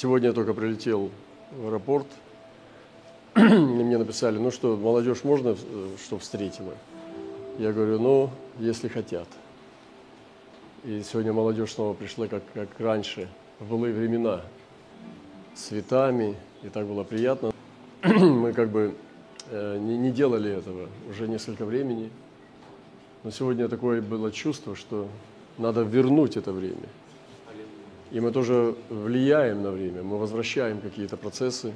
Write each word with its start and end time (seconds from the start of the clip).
Сегодня 0.00 0.28
я 0.28 0.32
только 0.32 0.54
прилетел 0.54 1.10
в 1.50 1.66
аэропорт, 1.66 2.06
и 3.34 3.40
мне 3.40 3.98
написали, 3.98 4.38
ну 4.38 4.52
что, 4.52 4.76
молодежь 4.76 5.24
можно, 5.24 5.56
что 6.00 6.18
встретим? 6.20 6.66
Я 7.58 7.72
говорю, 7.72 7.98
ну, 7.98 8.30
если 8.60 8.86
хотят. 8.86 9.26
И 10.84 11.02
сегодня 11.02 11.32
молодежь 11.32 11.72
снова 11.72 11.94
пришла, 11.94 12.28
как, 12.28 12.44
как 12.54 12.68
раньше, 12.78 13.28
в 13.58 13.68
былые 13.68 13.92
времена, 13.92 14.42
с 15.56 15.62
цветами, 15.62 16.36
и 16.62 16.68
так 16.68 16.86
было 16.86 17.02
приятно. 17.02 17.50
Мы 18.04 18.52
как 18.52 18.70
бы 18.70 18.94
э, 19.50 19.78
не, 19.80 19.98
не 19.98 20.12
делали 20.12 20.48
этого 20.48 20.88
уже 21.10 21.26
несколько 21.26 21.64
времени, 21.64 22.10
но 23.24 23.32
сегодня 23.32 23.68
такое 23.68 24.00
было 24.00 24.30
чувство, 24.30 24.76
что 24.76 25.08
надо 25.58 25.82
вернуть 25.82 26.36
это 26.36 26.52
время– 26.52 26.86
и 28.10 28.20
мы 28.20 28.30
тоже 28.30 28.74
влияем 28.88 29.62
на 29.62 29.70
время, 29.70 30.02
мы 30.02 30.18
возвращаем 30.18 30.80
какие-то 30.80 31.16
процессы 31.16 31.74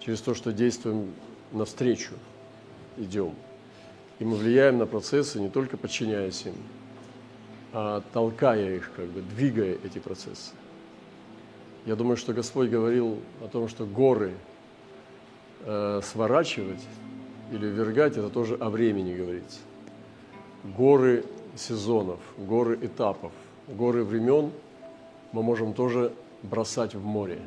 через 0.00 0.20
то, 0.20 0.34
что 0.34 0.52
действуем 0.52 1.12
навстречу, 1.52 2.12
идем. 2.96 3.34
И 4.18 4.24
мы 4.24 4.36
влияем 4.36 4.78
на 4.78 4.86
процессы, 4.86 5.40
не 5.40 5.48
только 5.48 5.76
подчиняясь 5.76 6.46
им, 6.46 6.54
а 7.72 8.02
толкая 8.12 8.76
их, 8.76 8.90
как 8.96 9.06
бы 9.06 9.22
двигая 9.22 9.78
эти 9.84 9.98
процессы. 9.98 10.52
Я 11.86 11.94
думаю, 11.94 12.16
что 12.16 12.32
Господь 12.32 12.68
говорил 12.68 13.20
о 13.40 13.48
том, 13.48 13.68
что 13.68 13.86
горы 13.86 14.32
э, 15.64 16.00
сворачивать 16.02 16.82
или 17.52 17.66
вергать, 17.66 18.16
это 18.16 18.28
тоже 18.28 18.56
о 18.56 18.70
времени 18.70 19.16
говорится. 19.16 19.60
Горы 20.64 21.24
сезонов, 21.56 22.18
горы 22.36 22.78
этапов, 22.82 23.32
горы 23.68 24.02
времен– 24.02 24.50
мы 25.32 25.42
можем 25.42 25.72
тоже 25.72 26.12
бросать 26.42 26.94
в 26.94 27.04
море. 27.04 27.40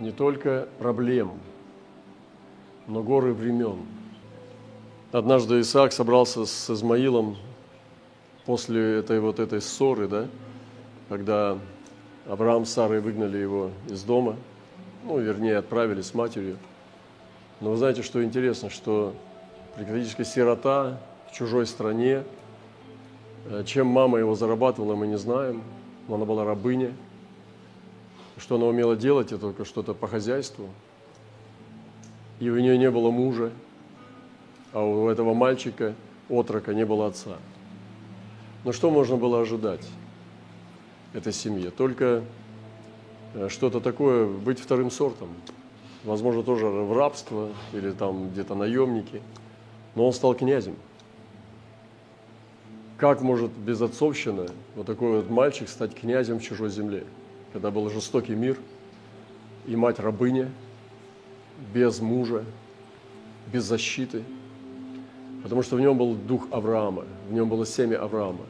Не 0.00 0.12
только 0.12 0.68
проблем, 0.78 1.32
но 2.86 3.02
горы 3.02 3.34
времен. 3.34 3.80
Однажды 5.10 5.60
Исаак 5.60 5.92
собрался 5.92 6.46
с 6.46 6.70
Измаилом 6.70 7.36
после 8.46 8.98
этой 8.98 9.20
вот 9.20 9.40
этой 9.40 9.60
ссоры, 9.60 10.06
да, 10.06 10.26
когда 11.08 11.58
Авраам 12.26 12.64
с 12.64 12.72
Сарой 12.72 13.00
выгнали 13.00 13.38
его 13.38 13.70
из 13.88 14.02
дома, 14.04 14.36
ну, 15.04 15.18
вернее, 15.18 15.56
отправили 15.56 16.02
с 16.02 16.14
матерью. 16.14 16.58
Но 17.60 17.70
вы 17.70 17.76
знаете, 17.76 18.02
что 18.02 18.22
интересно, 18.22 18.70
что 18.70 19.14
практически 19.74 20.22
сирота 20.22 21.00
в 21.28 21.34
чужой 21.34 21.66
стране– 21.66 22.22
чем 23.64 23.86
мама 23.86 24.18
его 24.18 24.34
зарабатывала, 24.34 24.94
мы 24.94 25.06
не 25.06 25.16
знаем. 25.16 25.62
Но 26.06 26.14
она 26.16 26.24
была 26.24 26.44
рабыня. 26.44 26.92
Что 28.36 28.56
она 28.56 28.66
умела 28.66 28.96
делать, 28.96 29.28
это 29.28 29.38
только 29.38 29.64
что-то 29.64 29.94
по 29.94 30.06
хозяйству. 30.06 30.68
И 32.40 32.48
у 32.50 32.58
нее 32.58 32.78
не 32.78 32.90
было 32.90 33.10
мужа, 33.10 33.50
а 34.72 34.84
у 34.84 35.08
этого 35.08 35.34
мальчика, 35.34 35.94
отрока, 36.28 36.72
не 36.72 36.84
было 36.84 37.08
отца. 37.08 37.36
Но 38.64 38.72
что 38.72 38.90
можно 38.90 39.16
было 39.16 39.40
ожидать 39.40 39.86
этой 41.14 41.32
семье? 41.32 41.70
Только 41.70 42.22
э, 43.34 43.48
что-то 43.48 43.80
такое, 43.80 44.26
быть 44.26 44.60
вторым 44.60 44.90
сортом. 44.90 45.28
Возможно, 46.04 46.44
тоже 46.44 46.66
в 46.66 46.96
рабство 46.96 47.48
или 47.72 47.90
там 47.90 48.30
где-то 48.30 48.54
наемники. 48.54 49.20
Но 49.96 50.06
он 50.06 50.12
стал 50.12 50.34
князем– 50.34 50.76
как 52.98 53.22
может 53.22 53.52
безотцовщина, 53.52 54.48
вот 54.74 54.86
такой 54.86 55.18
вот 55.18 55.30
мальчик, 55.30 55.68
стать 55.68 55.94
князем 55.94 56.40
чужой 56.40 56.68
земле, 56.68 57.04
когда 57.52 57.70
был 57.70 57.88
жестокий 57.90 58.34
мир, 58.34 58.58
и 59.66 59.76
мать 59.76 60.00
рабыня, 60.00 60.50
без 61.72 62.00
мужа, 62.00 62.44
без 63.52 63.64
защиты, 63.64 64.24
потому 65.44 65.62
что 65.62 65.76
в 65.76 65.80
нем 65.80 65.96
был 65.96 66.14
дух 66.14 66.48
Авраама, 66.50 67.04
в 67.28 67.32
нем 67.32 67.48
было 67.48 67.64
семя 67.64 68.02
Авраама. 68.02 68.44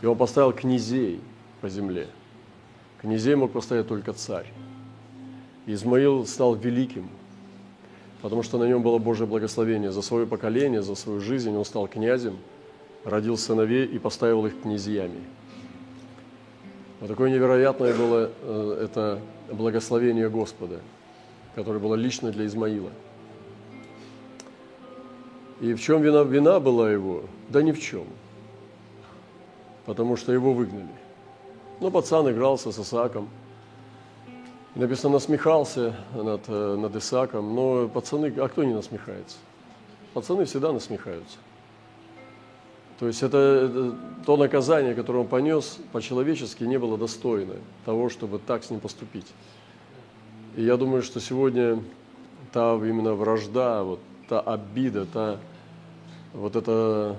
И 0.00 0.06
он 0.06 0.16
поставил 0.16 0.52
князей 0.52 1.20
по 1.60 1.68
земле. 1.68 2.08
Князей 3.02 3.34
мог 3.34 3.52
поставить 3.52 3.86
только 3.86 4.14
царь. 4.14 4.46
Измаил 5.66 6.26
стал 6.26 6.54
великим, 6.54 7.08
потому 8.22 8.42
что 8.42 8.58
на 8.58 8.64
нем 8.64 8.82
было 8.82 8.98
Божье 8.98 9.26
благословение. 9.26 9.92
За 9.92 10.00
свое 10.00 10.26
поколение, 10.26 10.82
за 10.82 10.94
свою 10.94 11.20
жизнь 11.20 11.54
он 11.54 11.66
стал 11.66 11.86
князем– 11.86 12.38
родил 13.04 13.36
сыновей 13.36 13.86
и 13.86 13.98
поставил 13.98 14.46
их 14.46 14.60
князьями. 14.62 15.20
Вот 17.00 17.08
такое 17.08 17.30
невероятное 17.30 17.94
было 17.94 18.30
э, 18.42 18.78
это 18.84 19.20
благословение 19.50 20.30
Господа, 20.30 20.80
которое 21.54 21.78
было 21.78 21.94
лично 21.94 22.30
для 22.30 22.46
Измаила. 22.46 22.90
И 25.60 25.74
в 25.74 25.80
чем 25.80 26.02
вина, 26.02 26.22
вина 26.22 26.60
была 26.60 26.90
его? 26.90 27.24
Да 27.48 27.62
ни 27.62 27.72
в 27.72 27.80
чем. 27.80 28.04
Потому 29.86 30.16
что 30.16 30.32
его 30.32 30.52
выгнали. 30.54 30.88
Ну, 31.80 31.90
пацан 31.90 32.30
игрался 32.30 32.72
с 32.72 32.78
Исааком. 32.78 33.28
Написано, 34.74 35.14
насмехался 35.14 35.94
над, 36.14 36.42
э, 36.48 36.76
над 36.76 36.96
Исааком. 36.96 37.54
Но 37.54 37.88
пацаны, 37.88 38.32
а 38.38 38.48
кто 38.48 38.64
не 38.64 38.72
насмехается? 38.72 39.36
Пацаны 40.14 40.46
всегда 40.46 40.72
насмехаются. 40.72 41.36
То 42.98 43.08
есть 43.08 43.22
это, 43.22 43.38
это 43.38 43.94
то 44.24 44.36
наказание, 44.36 44.94
которое 44.94 45.20
он 45.20 45.26
понес, 45.26 45.78
по-человечески 45.92 46.64
не 46.64 46.78
было 46.78 46.96
достойно 46.96 47.54
того, 47.84 48.08
чтобы 48.08 48.38
так 48.38 48.62
с 48.62 48.70
ним 48.70 48.80
поступить. 48.80 49.26
И 50.56 50.62
я 50.62 50.76
думаю, 50.76 51.02
что 51.02 51.20
сегодня 51.20 51.82
та 52.52 52.74
именно 52.76 53.14
вражда, 53.14 53.82
вот 53.82 53.98
та 54.28 54.40
обида, 54.40 55.06
та 55.06 55.40
вот 56.32 56.54
эта 56.54 57.16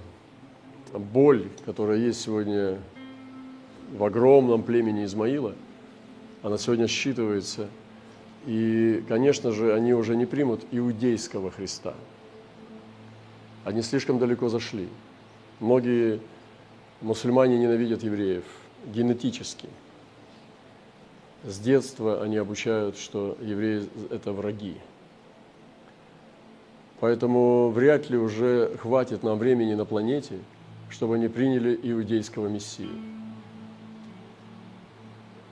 боль, 0.94 1.50
которая 1.66 1.98
есть 1.98 2.22
сегодня 2.22 2.80
в 3.92 4.04
огромном 4.04 4.64
племени 4.64 5.04
Измаила, 5.04 5.54
она 6.42 6.58
сегодня 6.58 6.86
считывается. 6.86 7.68
И, 8.46 9.04
конечно 9.08 9.52
же, 9.52 9.74
они 9.74 9.94
уже 9.94 10.16
не 10.16 10.26
примут 10.26 10.64
иудейского 10.72 11.52
Христа. 11.52 11.96
Они 13.66 13.82
слишком 13.82 14.20
далеко 14.20 14.48
зашли. 14.48 14.88
Многие 15.60 16.20
мусульмане 17.02 17.58
ненавидят 17.58 18.04
евреев 18.04 18.44
генетически. 18.88 19.70
С 21.44 21.60
детства 21.60 22.22
они 22.22 22.38
обучают, 22.38 22.98
что 22.98 23.38
евреи– 23.42 23.88
это 24.10 24.34
враги. 24.34 24.76
Поэтому 27.00 27.70
вряд 27.70 28.10
ли 28.10 28.18
уже 28.18 28.76
хватит 28.78 29.24
нам 29.24 29.38
времени 29.38 29.76
на 29.76 29.86
планете, 29.86 30.40
чтобы 30.90 31.16
они 31.16 31.28
приняли 31.28 31.80
иудейского 31.84 32.48
Мессию. 32.48 32.90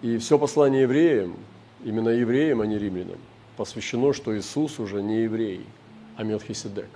И 0.02 0.18
все 0.18 0.38
послание 0.38 0.81
евреям, 0.81 1.35
именно 1.84 2.09
евреям, 2.09 2.62
а 2.62 2.66
не 2.66 2.78
римлянам, 2.78 3.20
посвящено, 3.56 4.14
что 4.14 4.38
Иисус 4.38 4.80
уже 4.80 5.02
не 5.02 5.24
еврей, 5.24 5.66
а 6.18 6.24
Мелхиседек. 6.24 6.90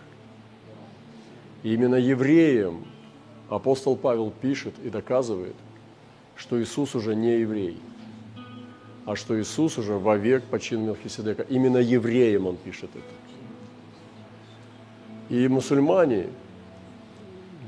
И 1.64 1.74
именно 1.74 1.96
евреям 1.96 2.86
апостол 3.50 3.96
Павел 3.96 4.32
пишет 4.32 4.74
и 4.84 4.90
доказывает, 4.90 5.56
что 6.36 6.62
Иисус 6.62 6.96
уже 6.96 7.16
не 7.16 7.40
еврей, 7.40 7.80
а 9.06 9.16
что 9.16 9.40
Иисус 9.40 9.78
уже 9.78 9.94
вовек 9.94 10.44
почин 10.44 10.86
Мелхиседека. 10.86 11.44
Именно 11.44 11.78
евреям 11.78 12.46
он 12.48 12.58
пишет 12.58 12.90
это. 12.94 13.04
И 15.30 15.48
мусульмане, 15.48 16.28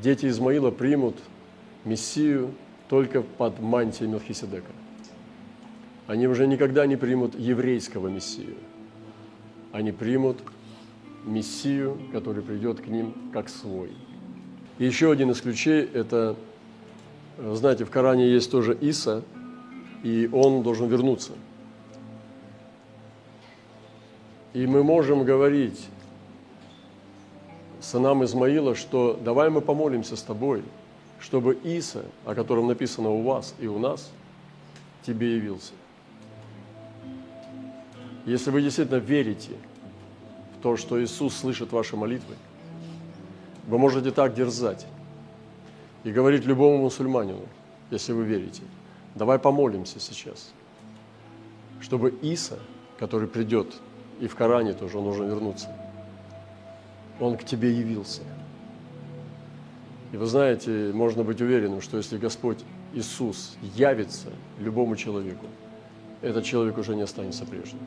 дети 0.02 0.28
Измаила, 0.28 0.72
примут 0.72 1.16
Мессию 1.86 2.54
только 2.90 3.22
под 3.22 3.60
мантией 3.60 4.10
Мелхиседека. 4.10 4.72
Они 6.08 6.28
уже 6.28 6.48
никогда 6.48 6.86
не 6.88 6.96
примут 6.96 7.38
еврейского 7.38 8.08
Мессию. 8.08 8.56
Они 9.72 9.92
примут 9.92 10.40
Мессию, 11.26 12.00
который 12.12 12.42
придет 12.42 12.82
к 12.82 12.88
ним 12.88 13.14
как 13.32 13.50
свой– 13.50 13.92
и 14.80 14.86
еще 14.86 15.12
один 15.12 15.30
из 15.32 15.42
ключей– 15.42 15.84
это, 15.94 16.38
знаете, 17.38 17.84
в 17.84 17.92
Коране 17.92 18.30
есть 18.30 18.50
тоже 18.50 18.74
Иса, 18.74 19.24
и 20.04 20.30
он 20.32 20.64
должен 20.64 20.88
вернуться. 20.88 21.34
И 24.54 24.66
мы 24.66 24.84
можем 24.84 25.26
говорить 25.26 25.86
сынам 27.82 28.24
Измаила, 28.24 28.74
что 28.74 29.20
давай 29.22 29.50
мы 29.50 29.60
помолимся 29.60 30.16
с 30.16 30.24
тобой, 30.24 30.64
чтобы 31.20 31.56
Иса, 31.56 32.06
о 32.26 32.34
котором 32.34 32.68
написано 32.68 33.10
у 33.10 33.22
вас 33.22 33.54
и 33.60 33.68
у 33.68 33.80
нас, 33.80 34.10
тебе 35.06 35.36
явился. 35.36 35.74
Если 38.26 38.50
вы 38.50 38.62
действительно 38.62 38.98
верите 38.98 39.52
в 40.58 40.64
то, 40.64 40.78
что 40.78 41.04
Иисус 41.04 41.36
слышит 41.36 41.74
ваши 41.74 41.98
молитвы– 41.98 42.36
вы 43.70 43.78
можете 43.78 44.12
так 44.12 44.34
дерзать 44.34 44.88
и 46.04 46.12
говорить 46.12 46.44
любому 46.46 46.80
мусульманину, 46.80 47.46
если 47.92 48.14
вы 48.14 48.24
верите. 48.24 48.64
Давай 49.16 49.38
помолимся 49.38 50.00
сейчас. 50.00 50.52
чтобы 51.82 52.10
Иса, 52.22 52.60
который 52.98 53.28
придет, 53.28 53.74
и 54.20 54.28
в 54.28 54.36
Коране 54.36 54.74
тоже 54.74 54.98
он 54.98 55.06
должен 55.06 55.28
вернуться, 55.28 55.74
он 57.20 57.38
к 57.38 57.44
тебе 57.44 57.72
явился. 57.72 58.22
И 60.12 60.18
вы 60.18 60.26
знаете, 60.26 60.92
можно 60.94 61.24
быть 61.24 61.40
уверенным, 61.42 61.82
что 61.82 61.98
если 61.98 62.18
Господь 62.18 62.60
Иисус 62.94 63.56
явится 63.62 64.30
любому 64.58 64.96
человеку, 64.96 65.46
этот 66.22 66.44
человек 66.44 66.78
уже 66.78 66.96
не 66.96 67.04
останется 67.04 67.46
прежним. 67.46 67.82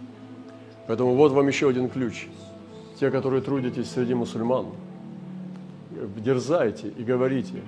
Поэтому 0.86 1.14
вот 1.14 1.32
вам 1.32 1.48
еще 1.48 1.68
один 1.68 1.88
ключ. 1.88 2.28
Те, 2.98 3.10
которые 3.10 3.42
трудитесь 3.42 3.90
среди 3.90 4.14
мусульман, 4.14 4.66
дерзайте 6.16 6.88
и 6.88 7.02
говорите, 7.04 7.62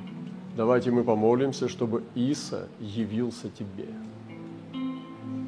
давайте 0.56 0.90
мы 0.90 1.04
помолимся, 1.04 1.68
чтобы 1.68 2.02
Иса 2.14 2.68
явился 2.80 3.48
тебе. 3.48 3.88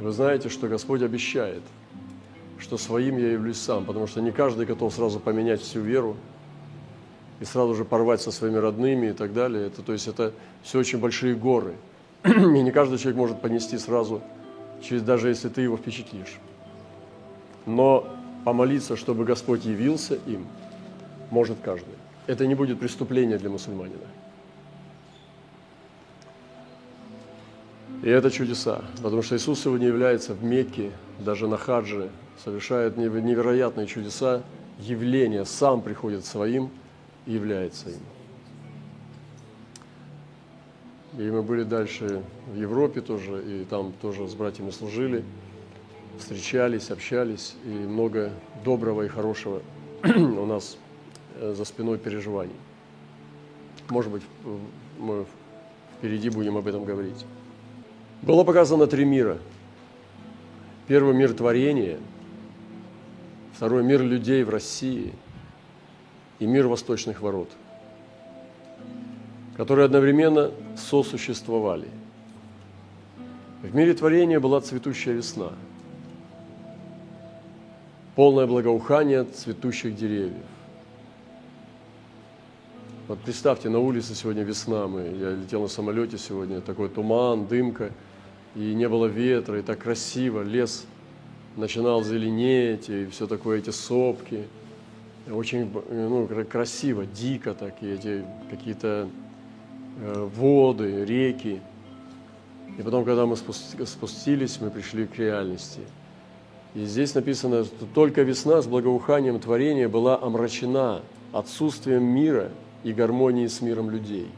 Вы 0.00 0.12
знаете, 0.12 0.48
что 0.48 0.68
Господь 0.68 1.02
обещает, 1.02 1.62
что 2.58 2.78
своим 2.78 3.18
я 3.18 3.32
явлюсь 3.32 3.58
сам, 3.58 3.84
потому 3.84 4.06
что 4.06 4.20
не 4.20 4.30
каждый 4.30 4.66
готов 4.66 4.94
сразу 4.94 5.20
поменять 5.20 5.60
всю 5.60 5.80
веру 5.80 6.16
и 7.40 7.44
сразу 7.44 7.74
же 7.74 7.84
порвать 7.84 8.20
со 8.20 8.30
своими 8.30 8.56
родными 8.56 9.08
и 9.08 9.12
так 9.12 9.32
далее. 9.32 9.66
Это, 9.66 9.82
то 9.82 9.92
есть 9.92 10.08
это 10.08 10.32
все 10.62 10.78
очень 10.78 10.98
большие 10.98 11.34
горы. 11.34 11.74
И 12.24 12.30
не 12.30 12.70
каждый 12.70 12.98
человек 12.98 13.18
может 13.18 13.40
понести 13.40 13.78
сразу, 13.78 14.22
через, 14.82 15.02
даже 15.02 15.28
если 15.28 15.48
ты 15.48 15.62
его 15.62 15.76
впечатлишь. 15.76 16.38
Но 17.66 18.06
помолиться, 18.44 18.96
чтобы 18.96 19.24
Господь 19.24 19.64
явился 19.64 20.14
им, 20.26 20.46
может 21.30 21.58
каждый. 21.62 21.94
Это 22.26 22.46
не 22.46 22.54
будет 22.54 22.80
преступление 22.80 23.38
для 23.38 23.50
мусульманина. 23.50 24.06
И 28.02 28.08
это 28.08 28.30
чудеса, 28.30 28.84
потому 29.02 29.22
что 29.22 29.36
Иисус 29.36 29.60
сегодня 29.60 29.86
является 29.88 30.34
в 30.34 30.44
Мекке, 30.44 30.92
даже 31.18 31.48
на 31.48 31.56
хаджи, 31.56 32.10
совершает 32.44 32.96
невероятные 32.96 33.86
чудеса, 33.86 34.42
явления, 34.78 35.44
сам 35.44 35.80
приходит 35.80 36.24
своим 36.24 36.70
и 37.24 37.32
является 37.32 37.90
им. 37.90 38.00
И 41.18 41.30
мы 41.30 41.42
были 41.42 41.62
дальше 41.62 42.22
в 42.46 42.56
Европе 42.56 43.00
тоже, 43.00 43.42
и 43.42 43.64
там 43.64 43.94
тоже 44.02 44.28
с 44.28 44.34
братьями 44.34 44.70
служили, 44.70 45.24
встречались, 46.18 46.90
общались, 46.90 47.54
и 47.64 47.68
много 47.68 48.32
доброго 48.64 49.02
и 49.02 49.08
хорошего 49.08 49.62
у 50.04 50.44
нас 50.44 50.76
за 51.40 51.64
спиной 51.64 51.98
переживаний. 51.98 52.56
Может 53.88 54.10
быть, 54.10 54.22
мы 54.98 55.26
впереди 55.98 56.30
будем 56.30 56.56
об 56.56 56.66
этом 56.66 56.84
говорить. 56.84 57.24
Было 58.22 58.44
показано 58.44 58.86
три 58.86 59.04
мира. 59.04 59.38
Первый 60.88 61.14
мир 61.14 61.34
творения, 61.34 61.98
второй 63.54 63.82
мир 63.82 64.02
людей 64.02 64.44
в 64.44 64.50
России 64.50 65.12
и 66.38 66.46
мир 66.46 66.68
восточных 66.68 67.20
ворот, 67.20 67.50
которые 69.56 69.86
одновременно 69.86 70.52
сосуществовали. 70.76 71.88
В 73.62 73.74
мире 73.74 73.94
творения 73.94 74.38
была 74.38 74.60
цветущая 74.60 75.14
весна, 75.14 75.52
полное 78.14 78.46
благоухание 78.46 79.24
цветущих 79.24 79.96
деревьев. 79.96 80.44
Вот 83.08 83.18
представьте, 83.20 83.68
на 83.68 83.78
улице 83.78 84.14
сегодня 84.14 84.42
весна, 84.42 84.88
мы, 84.88 85.02
я 85.02 85.30
летел 85.30 85.62
на 85.62 85.68
самолете 85.68 86.18
сегодня, 86.18 86.60
такой 86.60 86.88
туман, 86.88 87.46
дымка– 87.46 87.90
и 88.56 88.74
не 88.74 88.88
было 88.88 89.06
ветра, 89.06 89.58
и 89.58 89.62
так 89.62 89.80
красиво, 89.80 90.42
лес 90.42 90.86
начинал 91.56 92.02
зеленеть, 92.02 92.88
и 92.88 93.06
все 93.06 93.26
такое, 93.26 93.58
эти 93.58 93.70
сопки, 93.70 94.44
очень 95.30 95.70
ну, 95.90 96.26
красиво, 96.50 97.04
дико 97.04 97.52
такие, 97.52 97.94
эти 97.94 98.24
какие-то 98.50 99.08
э, 100.00 100.28
воды, 100.36 101.04
реки. 101.04 101.60
И 102.78 102.82
потом, 102.82 103.04
когда 103.04 103.26
мы 103.26 103.36
спустились, 103.36 104.58
мы 104.60 104.70
пришли 104.70 105.06
к 105.06 105.18
реальности. 105.18 105.80
И 106.74 106.84
здесь 106.84 107.14
написано, 107.14 107.64
что 107.64 107.86
только 107.94 108.22
весна 108.22 108.62
с 108.62 108.66
благоуханием 108.66 109.38
творения 109.38 109.88
была 109.88 110.18
омрачена 110.20 111.02
отсутствием 111.32 112.04
мира 112.04 112.50
и 112.86 112.92
гармонии 112.92 113.48
с 113.48 113.62
миром 113.62 113.90
людей. 113.90 114.30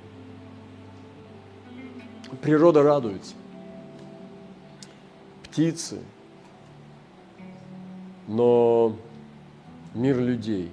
Природа 2.40 2.82
радуется– 2.82 3.34
птицы, 5.42 5.98
но 8.26 8.96
мир 9.94 10.18
людей 10.18 10.70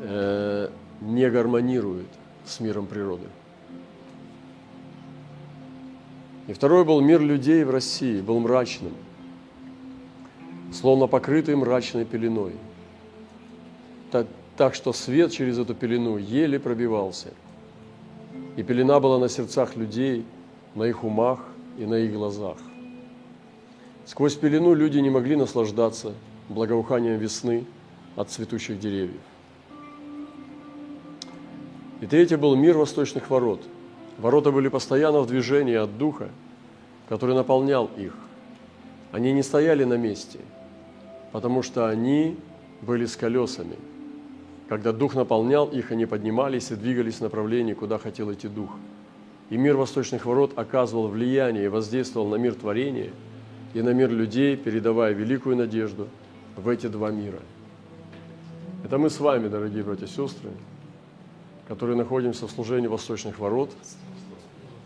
э, 0.00 0.70
не 1.02 1.28
гармонирует 1.28 2.08
с 2.46 2.60
миром 2.60 2.86
природы. 2.86 3.26
И 6.46 6.54
второй 6.54 6.86
был 6.86 7.02
мир 7.02 7.20
людей 7.20 7.62
в 7.62 7.70
России, 7.70 8.22
был 8.22 8.40
мрачным, 8.40 8.94
словно 10.72 11.08
покрытый 11.08 11.56
мрачной 11.56 12.06
пеленой. 12.06 12.54
Так, 14.56 14.74
что 14.74 14.92
свет 14.92 15.32
через 15.32 15.58
эту 15.58 15.74
пелену 15.74 16.16
еле 16.16 16.60
пробивался. 16.60 17.28
И 18.56 18.62
пелена 18.62 19.00
была 19.00 19.18
на 19.18 19.28
сердцах 19.28 19.74
людей, 19.74 20.24
на 20.74 20.84
их 20.84 21.02
умах 21.02 21.40
и 21.76 21.86
на 21.86 21.94
их 21.94 22.12
глазах. 22.12 22.56
Сквозь 24.06 24.36
пелену 24.36 24.74
люди 24.74 24.98
не 24.98 25.10
могли 25.10 25.34
наслаждаться 25.34 26.12
благоуханием 26.48 27.18
весны 27.18 27.64
от 28.14 28.30
цветущих 28.30 28.78
деревьев. 28.78 29.20
И 32.00 32.06
третий 32.06 32.36
был 32.36 32.54
мир 32.54 32.76
восточных 32.76 33.30
ворот. 33.30 33.62
Ворота 34.18 34.52
были 34.52 34.68
постоянно 34.68 35.20
в 35.20 35.26
движении 35.26 35.74
от 35.74 35.98
Духа, 35.98 36.28
который 37.08 37.34
наполнял 37.34 37.90
их. 37.96 38.14
Они 39.10 39.32
не 39.32 39.42
стояли 39.42 39.84
на 39.84 39.94
месте, 39.94 40.38
потому 41.32 41.62
что 41.62 41.88
они 41.88 42.36
были 42.82 43.06
с 43.06 43.16
колесами. 43.16 43.76
Когда 44.68 44.92
Дух 44.92 45.14
наполнял 45.14 45.66
их, 45.68 45.92
они 45.92 46.06
поднимались 46.06 46.70
и 46.70 46.76
двигались 46.76 47.16
в 47.16 47.20
направлении, 47.20 47.74
куда 47.74 47.98
хотел 47.98 48.32
идти 48.32 48.48
Дух. 48.48 48.70
И 49.50 49.56
мир 49.56 49.76
восточных 49.76 50.24
ворот 50.24 50.56
оказывал 50.56 51.08
влияние 51.08 51.66
и 51.66 51.68
воздействовал 51.68 52.28
на 52.28 52.36
мир 52.36 52.54
творения– 52.54 53.10
и 53.74 53.82
на 53.82 53.90
мир 53.90 54.10
людей, 54.10 54.56
передавая 54.56 55.12
великую 55.12 55.56
надежду 55.56 56.08
в 56.56 56.68
эти 56.68 56.86
два 56.86 57.10
мира. 57.10 57.40
Это 58.84 58.98
мы 58.98 59.10
с 59.10 59.18
вами, 59.18 59.48
дорогие 59.48 59.82
братья 59.82 60.06
и 60.06 60.08
сестры, 60.08 60.50
которые 61.66 61.96
находимся 61.96 62.46
в 62.46 62.50
служении 62.52 62.86
восточных 62.86 63.38
ворот, 63.40 63.70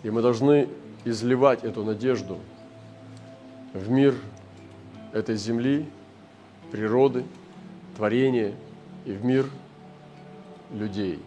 и 0.02 0.10
мы 0.10 0.22
должны 0.22 0.68
изливать 1.04 1.64
эту 1.64 1.84
надежду 1.84 2.38
в 3.74 3.90
мир 3.90 4.14
этой 5.12 5.36
земли, 5.36 5.86
природы, 6.72 7.24
творения 7.96 8.54
и 9.04 9.12
в 9.12 9.24
мир 9.24 9.46
людей. 10.72 11.18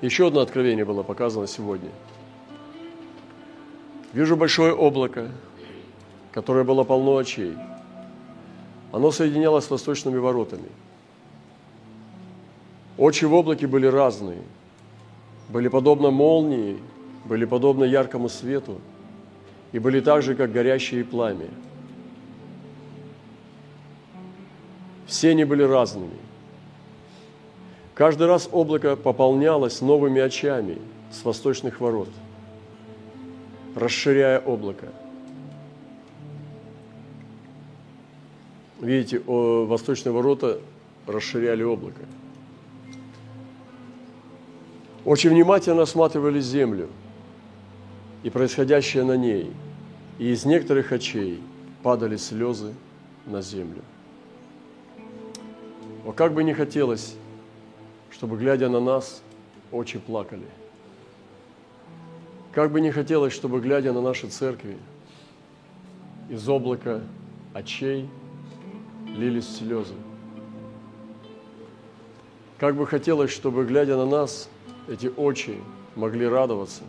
Еще 0.00 0.28
одно 0.28 0.40
откровение 0.40 0.84
было 0.84 1.02
показано 1.02 1.46
сегодня– 1.46 1.90
Вижу 4.16 4.34
большое 4.34 4.72
облако, 4.72 5.30
которое 6.32 6.64
было 6.64 6.84
полно 6.84 7.18
очей. 7.18 7.54
Оно 8.90 9.10
соединялось 9.10 9.66
с 9.66 9.70
восточными 9.70 10.16
воротами. 10.16 10.70
Очи 12.96 13.26
в 13.26 13.34
облаке 13.34 13.66
были 13.66 13.86
разные. 13.86 14.42
Были 15.50 15.68
подобно 15.68 16.10
молнии, 16.10 16.78
были 17.26 17.44
подобно 17.44 17.84
яркому 17.84 18.30
свету 18.30 18.80
и 19.72 19.78
были 19.78 20.00
так 20.00 20.22
же, 20.22 20.34
как 20.34 20.50
горящие 20.50 21.04
пламя. 21.04 21.50
Все 25.06 25.32
они 25.32 25.44
были 25.44 25.62
разными. 25.62 26.16
Каждый 27.96 28.28
раз 28.28 28.48
облако 28.52 28.94
пополнялось 28.94 29.80
новыми 29.80 30.20
очами 30.20 30.78
с 31.10 31.24
восточных 31.24 31.80
ворот– 31.80 32.10
расширяя 33.76 34.40
облако. 34.40 34.88
Видите, 38.80 39.20
восточные 39.20 40.12
ворота 40.12 40.60
расширяли 41.06 41.62
облако. 41.62 42.00
Очень 45.04 45.30
внимательно 45.30 45.82
осматривали 45.82 46.40
землю 46.40 46.88
и 48.22 48.30
происходящее 48.30 49.04
на 49.04 49.16
ней, 49.16 49.52
и 50.18 50.32
из 50.32 50.44
некоторых 50.44 50.92
очей 50.92 51.40
падали 51.82 52.16
слезы 52.16 52.74
на 53.26 53.42
землю. 53.42 53.82
Но 56.04 56.12
как 56.12 56.32
бы 56.32 56.42
не 56.44 56.54
хотелось, 56.54 57.14
чтобы, 58.10 58.36
глядя 58.36 58.68
на 58.68 58.80
нас, 58.80 59.22
очи 59.70 59.98
плакали– 59.98 60.46
как 62.56 62.72
бы 62.72 62.80
не 62.80 62.90
хотелось, 62.90 63.34
чтобы, 63.34 63.60
глядя 63.60 63.92
на 63.92 64.00
наши 64.00 64.28
церкви, 64.28 64.78
из 66.30 66.48
облака 66.48 67.02
очей 67.52 68.08
лились 69.14 69.58
слезы. 69.58 69.92
Как 72.56 72.74
бы 72.74 72.86
хотелось, 72.86 73.30
чтобы, 73.30 73.66
глядя 73.66 73.98
на 73.98 74.06
нас, 74.06 74.48
эти 74.88 75.06
очи 75.06 75.60
могли 75.96 76.26
радоваться, 76.26 76.84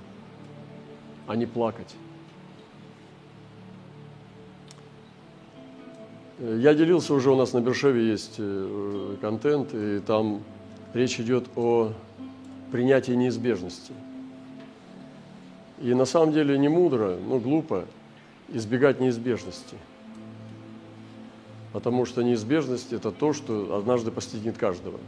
а 1.27 1.35
не 1.35 1.45
плакать. 1.45 1.97
Я 6.39 6.73
делился 6.73 7.13
уже, 7.13 7.29
у 7.29 7.35
нас 7.35 7.51
на 7.51 7.59
Бершеве 7.59 8.07
есть 8.07 8.35
э, 8.37 9.17
контент, 9.19 9.73
и 9.73 9.99
там 9.99 10.43
речь 10.93 11.19
идет 11.19 11.47
о 11.55 11.93
принятии 12.71 13.11
неизбежности. 13.11 13.93
И 15.79 15.93
на 15.93 16.05
самом 16.05 16.33
деле 16.33 16.57
не 16.57 16.69
мудро, 16.69 17.17
но 17.17 17.39
глупо 17.39 17.85
избегать 18.49 18.99
неизбежности. 18.99 19.75
Потому 21.73 22.05
что 22.05 22.23
неизбежность– 22.23 22.91
это 22.93 23.11
то, 23.11 23.33
что 23.33 23.77
однажды 23.77 24.11
постигнет 24.11 24.57
каждого. 24.57 24.99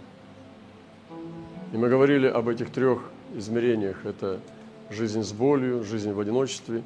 И 1.73 1.77
мы 1.77 1.89
говорили 1.89 2.27
об 2.27 2.49
этих 2.49 2.69
трех 2.71 3.09
измерениях. 3.35 4.05
Это 4.05 4.39
жизнь 4.89 5.23
с 5.23 5.31
болью, 5.31 5.83
жизнь 5.83 6.11
в 6.11 6.19
одиночестве 6.19 6.83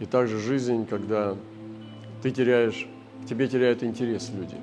и 0.00 0.06
также 0.06 0.38
жизнь, 0.38 0.86
когда 0.86 1.36
ты 2.22 2.30
теряешь, 2.30 2.86
тебе 3.28 3.48
теряют 3.48 3.82
интерес 3.82 4.30
люди. 4.34 4.56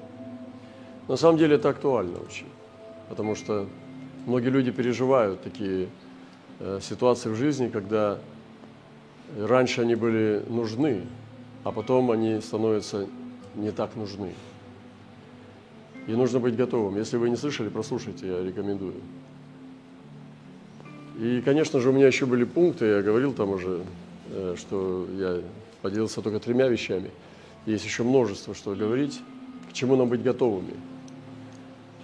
На 1.07 1.15
самом 1.15 1.37
деле 1.37 1.55
это 1.55 1.69
актуально 1.69 2.19
очень, 2.19 2.47
потому 3.09 3.35
что 3.35 3.67
многие 4.25 4.49
люди 4.49 4.71
переживают 4.71 5.41
такие 5.41 5.89
э, 6.59 6.79
ситуации 6.81 7.29
в 7.29 7.35
жизни, 7.35 7.69
когда 7.69 8.19
раньше 9.37 9.81
они 9.81 9.95
были 9.95 10.43
нужны, 10.47 11.03
а 11.63 11.71
потом 11.71 12.11
они 12.11 12.39
становятся 12.41 13.07
не 13.55 13.71
так 13.71 13.95
нужны. 13.95 14.31
И 16.07 16.11
нужно 16.11 16.39
быть 16.39 16.55
готовым. 16.55 16.97
Если 16.97 17.17
вы 17.17 17.29
не 17.29 17.35
слышали, 17.35 17.69
прослушайте, 17.69 18.27
я 18.27 18.43
рекомендую. 18.43 18.95
И, 21.19 21.41
конечно 21.43 21.79
же, 21.79 21.89
у 21.89 21.93
меня 21.93 22.07
еще 22.07 22.25
были 22.25 22.43
пункты, 22.43 22.85
я 22.85 23.01
говорил 23.01 23.33
там 23.33 23.49
уже, 23.49 23.81
э, 24.29 24.55
что 24.57 25.07
я 25.17 25.41
поделился 25.81 26.21
только 26.21 26.39
тремя 26.39 26.67
вещами. 26.67 27.11
Есть 27.65 27.85
еще 27.85 28.03
множество, 28.03 28.53
что 28.53 28.75
говорить, 28.75 29.19
к 29.69 29.73
чему 29.73 29.95
нам 29.95 30.09
быть 30.09 30.23
готовыми. 30.23 30.73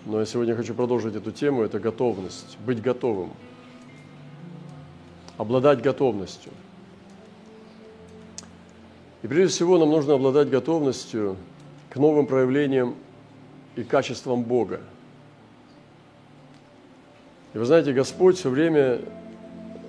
Но 0.05 0.19
я 0.19 0.25
сегодня 0.25 0.55
хочу 0.55 0.73
продолжить 0.73 1.15
эту 1.15 1.31
тему, 1.31 1.63
это 1.63 1.79
готовность, 1.79 2.57
быть 2.65 2.81
готовым, 2.81 3.31
обладать 5.37 5.81
готовностью. 5.81 6.51
И 9.21 9.27
прежде 9.27 9.55
всего 9.55 9.77
нам 9.77 9.89
нужно 9.89 10.15
обладать 10.15 10.49
готовностью 10.49 11.37
к 11.89 11.95
новым 11.95 12.27
проявлениям 12.27 12.95
и 13.77 13.83
качествам 13.83 14.43
Бога. 14.43 14.81
И 17.53 17.57
вы 17.57 17.63
знаете, 17.63 17.93
Господь 17.93 18.37
все 18.37 18.49
время, 18.49 18.99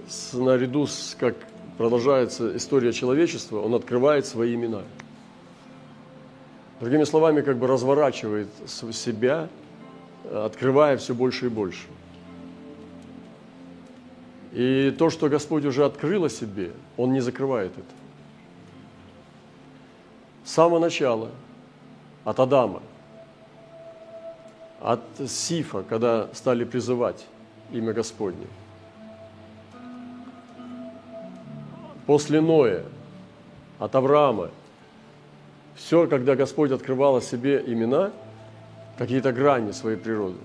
с, 0.08 0.32
наряду 0.34 0.86
с, 0.86 1.16
как 1.18 1.34
продолжается 1.76 2.56
история 2.56 2.92
человечества, 2.92 3.60
Он 3.60 3.74
открывает 3.74 4.26
свои 4.26 4.54
имена. 4.54 4.82
Другими 6.78 7.02
словами, 7.04 7.40
как 7.40 7.58
бы 7.58 7.66
разворачивает 7.66 8.48
себя, 8.66 9.48
открывая 10.30 10.96
все 10.96 11.14
больше 11.14 11.46
и 11.46 11.48
больше. 11.48 11.86
И 14.52 14.94
то, 14.98 15.10
что 15.10 15.28
Господь 15.28 15.64
уже 15.64 15.84
открыл 15.84 16.24
о 16.24 16.30
себе, 16.30 16.72
Он 16.96 17.12
не 17.12 17.20
закрывает 17.20 17.72
это. 17.72 17.82
С 20.44 20.52
самого 20.52 20.78
начала, 20.78 21.30
от 22.24 22.38
Адама– 22.38 22.82
от 24.84 25.00
Сифа, 25.26 25.82
когда 25.82 26.28
стали 26.34 26.64
призывать 26.64 27.24
имя 27.72 27.94
Господне. 27.94 28.46
После 32.04 32.42
Ноя, 32.42 32.84
от 33.78 33.94
Авраама. 33.94 34.50
Все, 35.74 36.06
когда 36.06 36.36
Господь 36.36 36.70
открывал 36.70 37.16
о 37.16 37.22
себе 37.22 37.64
имена, 37.66 38.12
какие-то 38.98 39.32
грани 39.32 39.72
своей 39.72 39.96
природы, 39.96 40.38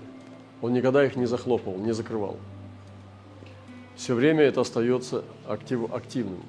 Он 0.62 0.72
никогда 0.72 1.04
их 1.04 1.16
не 1.16 1.26
захлопнул, 1.26 1.76
не 1.78 1.92
закрывал. 1.92 2.36
Все 3.96 4.14
время 4.14 4.42
это 4.42 4.62
остается 4.62 5.24
актив, 5.46 5.92
активным. 5.92 6.42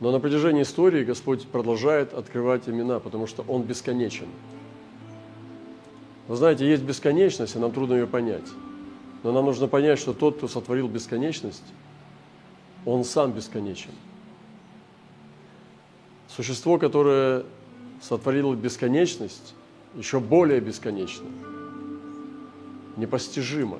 Но 0.00 0.12
на 0.12 0.20
протяжении 0.20 0.62
истории 0.62 1.04
Господь 1.04 1.46
продолжает 1.48 2.14
открывать 2.14 2.68
имена, 2.68 3.00
потому 3.00 3.26
что 3.26 3.44
Он 3.48 3.62
бесконечен– 3.62 4.28
вы 6.28 6.36
знаете, 6.36 6.68
есть 6.68 6.82
бесконечность, 6.82 7.56
и 7.56 7.58
нам 7.58 7.72
трудно 7.72 7.94
ее 7.94 8.06
понять. 8.06 8.44
Но 9.22 9.32
нам 9.32 9.46
нужно 9.46 9.66
понять, 9.66 9.98
что 9.98 10.12
тот, 10.12 10.36
кто 10.36 10.46
сотворил 10.46 10.86
бесконечность, 10.86 11.64
он 12.84 13.02
сам 13.02 13.32
бесконечен. 13.32 13.90
Существо, 16.28 16.78
которое 16.78 17.44
сотворило 18.02 18.54
бесконечность, 18.54 19.54
еще 19.98 20.20
более 20.20 20.60
бесконечно, 20.60 21.26
непостижимо. 22.96 23.78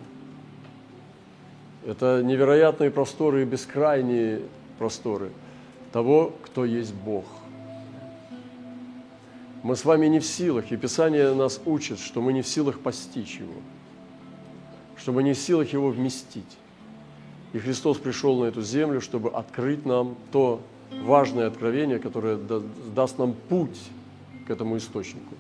Это 1.87 2.23
невероятные 2.23 2.91
просторы 2.91 3.43
и 3.43 3.45
бескрайние 3.47 4.43
просторы 4.79 5.31
того, 5.93 6.35
кто 6.45 6.67
есть 6.67 6.93
Бог– 6.93 7.25
мы 9.63 9.75
с 9.75 9.85
вами 9.85 10.07
не 10.07 10.21
в 10.21 10.25
силах, 10.25 10.71
и 10.71 10.77
Писание 10.77 11.35
нас 11.35 11.61
учит, 11.67 11.99
что 11.99 12.21
мы 12.21 12.33
не 12.33 12.43
в 12.43 12.49
силах 12.49 12.79
постичь 12.79 13.39
Его, 13.39 13.55
что 14.97 15.13
мы 15.13 15.23
не 15.23 15.33
в 15.33 15.39
силах 15.39 15.73
Его 15.73 15.91
вместить. 15.91 16.59
И 17.53 17.59
Христос 17.59 17.99
пришел 17.99 18.41
на 18.41 18.47
эту 18.47 18.63
землю, 18.63 19.01
чтобы 19.01 19.31
открыть 19.31 19.85
нам 19.85 20.17
то 20.31 20.61
важное 21.03 21.49
откровение, 21.49 21.99
которое 21.99 22.39
даст 22.95 23.19
нам 23.19 23.35
путь 23.49 23.79
к 24.47 24.51
этому 24.51 24.77
источнику. 24.77 25.35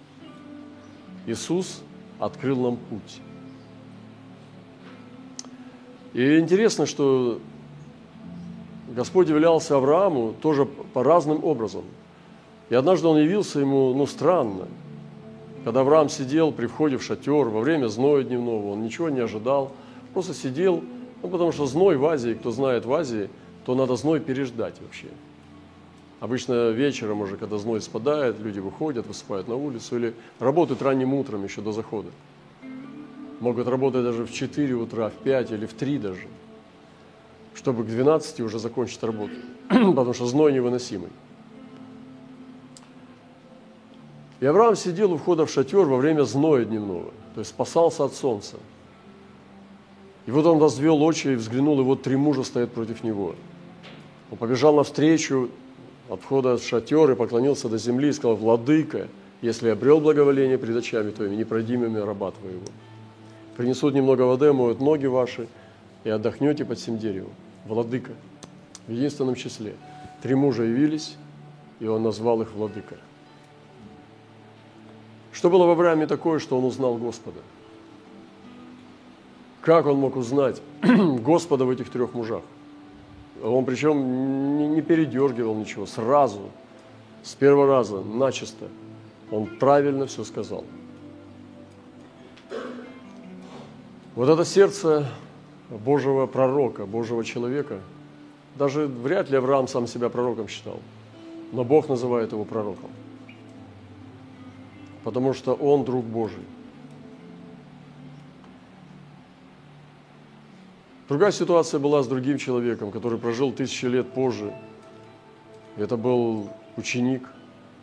Иисус 1.28 1.82
открыл 2.18 2.60
нам 2.60 2.76
путь. 2.76 3.20
И 6.14 6.38
интересно, 6.38 6.86
что 6.86 7.40
Господь 8.94 9.28
являлся 9.28 9.76
Аврааму 9.76 10.34
тоже 10.40 10.64
по 10.66 11.04
разным 11.04 11.44
образом– 11.44 11.84
и 12.70 12.74
однажды 12.74 13.08
он 13.08 13.18
явился 13.18 13.60
ему, 13.60 13.94
ну, 13.94 14.06
странно. 14.06 14.68
Когда 15.64 15.80
Авраам 15.80 16.08
сидел 16.08 16.52
при 16.52 16.66
входе 16.66 16.98
в 16.98 17.02
шатер 17.02 17.48
во 17.48 17.60
время 17.60 17.88
зноя 17.88 18.22
дневного, 18.22 18.72
он 18.72 18.82
ничего 18.82 19.08
не 19.08 19.20
ожидал, 19.20 19.72
просто 20.12 20.34
сидел, 20.34 20.82
ну, 21.22 21.28
потому 21.28 21.52
что 21.52 21.66
зной 21.66 21.96
в 21.96 22.06
Азии, 22.06 22.34
кто 22.34 22.50
знает 22.50 22.84
в 22.84 22.92
Азии, 22.92 23.30
то 23.64 23.74
надо 23.74 23.96
зной 23.96 24.20
переждать 24.20 24.74
вообще. 24.80 25.08
Обычно 26.20 26.70
вечером 26.70 27.20
уже, 27.20 27.36
когда 27.36 27.58
зной 27.58 27.80
спадает, 27.80 28.40
люди 28.40 28.58
выходят, 28.58 29.06
высыпают 29.06 29.46
на 29.46 29.54
улицу 29.54 29.96
или 29.96 30.14
работают 30.40 30.82
ранним 30.82 31.14
утром 31.14 31.44
еще 31.44 31.60
до 31.60 31.72
захода. 31.72 32.08
Могут 33.38 33.68
работать 33.68 34.02
даже 34.02 34.24
в 34.24 34.32
4 34.32 34.74
утра, 34.74 35.10
в 35.10 35.12
5 35.12 35.52
или 35.52 35.66
в 35.66 35.74
3 35.74 35.98
даже, 35.98 36.26
чтобы 37.54 37.84
к 37.84 37.86
12 37.86 38.40
уже 38.40 38.58
закончить 38.58 39.02
работу, 39.04 39.34
потому 39.68 40.12
что 40.12 40.26
зной 40.26 40.52
невыносимый. 40.52 41.10
И 44.40 44.46
Авраам 44.46 44.74
сидел 44.74 45.12
у 45.12 45.18
входа 45.18 45.46
в 45.46 45.50
шатер 45.50 45.84
во 45.84 45.98
время 45.98 46.22
зноя 46.22 46.64
дневного, 46.64 47.12
то 47.34 47.40
есть 47.40 47.50
спасался 47.50 48.04
от 48.04 48.14
солнца. 48.14 48.56
И 50.26 50.30
вот 50.32 50.46
он 50.46 50.58
возвел 50.58 51.00
очи 51.02 51.28
и 51.28 51.34
взглянул, 51.36 51.80
и 51.80 51.84
вот 51.84 52.02
три 52.02 52.16
мужа 52.16 52.42
стоят 52.42 52.72
против 52.72 53.04
него. 53.04 53.36
Он 54.30 54.36
побежал 54.36 54.74
навстречу 54.74 55.48
от 56.08 56.22
входа 56.22 56.56
в 56.56 56.62
шатер 56.62 57.10
и 57.10 57.14
поклонился 57.14 57.68
до 57.68 57.78
земли 57.78 58.08
и 58.08 58.12
сказал, 58.12 58.36
«Владыка, 58.36 59.08
если 59.42 59.68
обрел 59.68 60.00
благоволение 60.00 60.58
пред 60.58 60.76
очами 60.76 61.10
твоими, 61.10 61.36
не 61.36 61.44
пройди 61.44 61.76
мимо 61.76 62.04
раба 62.04 62.30
твоего. 62.32 62.64
Принесут 63.56 63.94
немного 63.94 64.22
воды, 64.22 64.52
моют 64.52 64.80
ноги 64.80 65.06
ваши, 65.06 65.48
и 66.04 66.10
отдохнете 66.10 66.64
под 66.64 66.78
всем 66.78 66.98
деревом. 66.98 67.32
Владыка, 67.66 68.12
в 68.86 68.92
единственном 68.92 69.34
числе. 69.34 69.74
Три 70.22 70.34
мужа 70.34 70.62
явились, 70.62 71.16
и 71.80 71.86
он 71.86 72.02
назвал 72.02 72.40
их 72.42 72.52
владыка. 72.52 72.96
Что 75.32 75.50
было 75.50 75.66
в 75.66 75.70
Аврааме 75.70 76.06
такое, 76.06 76.38
что 76.38 76.58
он 76.58 76.64
узнал 76.64 76.96
Господа? 76.96 77.40
Как 79.60 79.86
он 79.86 79.98
мог 79.98 80.16
узнать 80.16 80.62
Господа 80.82 81.64
в 81.64 81.70
этих 81.70 81.90
трех 81.90 82.14
мужах? 82.14 82.42
Он 83.42 83.64
причем 83.64 84.74
не 84.74 84.82
передергивал 84.82 85.54
ничего, 85.54 85.86
сразу, 85.86 86.50
с 87.22 87.34
первого 87.34 87.66
раза, 87.66 88.00
начисто. 88.00 88.68
Он 89.30 89.46
правильно 89.46 90.06
все 90.06 90.24
сказал. 90.24 90.64
Вот 94.14 94.28
это 94.28 94.44
сердце 94.44 95.06
Божьего 95.70 96.26
пророка, 96.26 96.86
Божьего 96.86 97.24
человека, 97.24 97.78
даже 98.56 98.86
вряд 98.86 99.30
ли 99.30 99.36
Авраам 99.36 99.68
сам 99.68 99.86
себя 99.86 100.08
пророком 100.08 100.48
считал. 100.48 100.80
но 101.52 101.64
Бог 101.64 101.88
называет 101.88 102.32
его 102.32 102.44
пророком, 102.44 102.90
потому 105.04 105.32
что 105.32 105.54
он 105.54 105.84
друг 105.84 106.04
Божий. 106.04 106.42
Другая 111.08 111.32
ситуация 111.32 111.80
была 111.80 112.02
с 112.02 112.06
другим 112.06 112.36
человеком, 112.36 112.90
который 112.90 113.18
прожил 113.18 113.50
тысячи 113.50 113.86
лет 113.86 114.06
позже. 114.12 114.52
Это 115.78 115.96
был 115.96 116.50
ученик, 116.76 117.22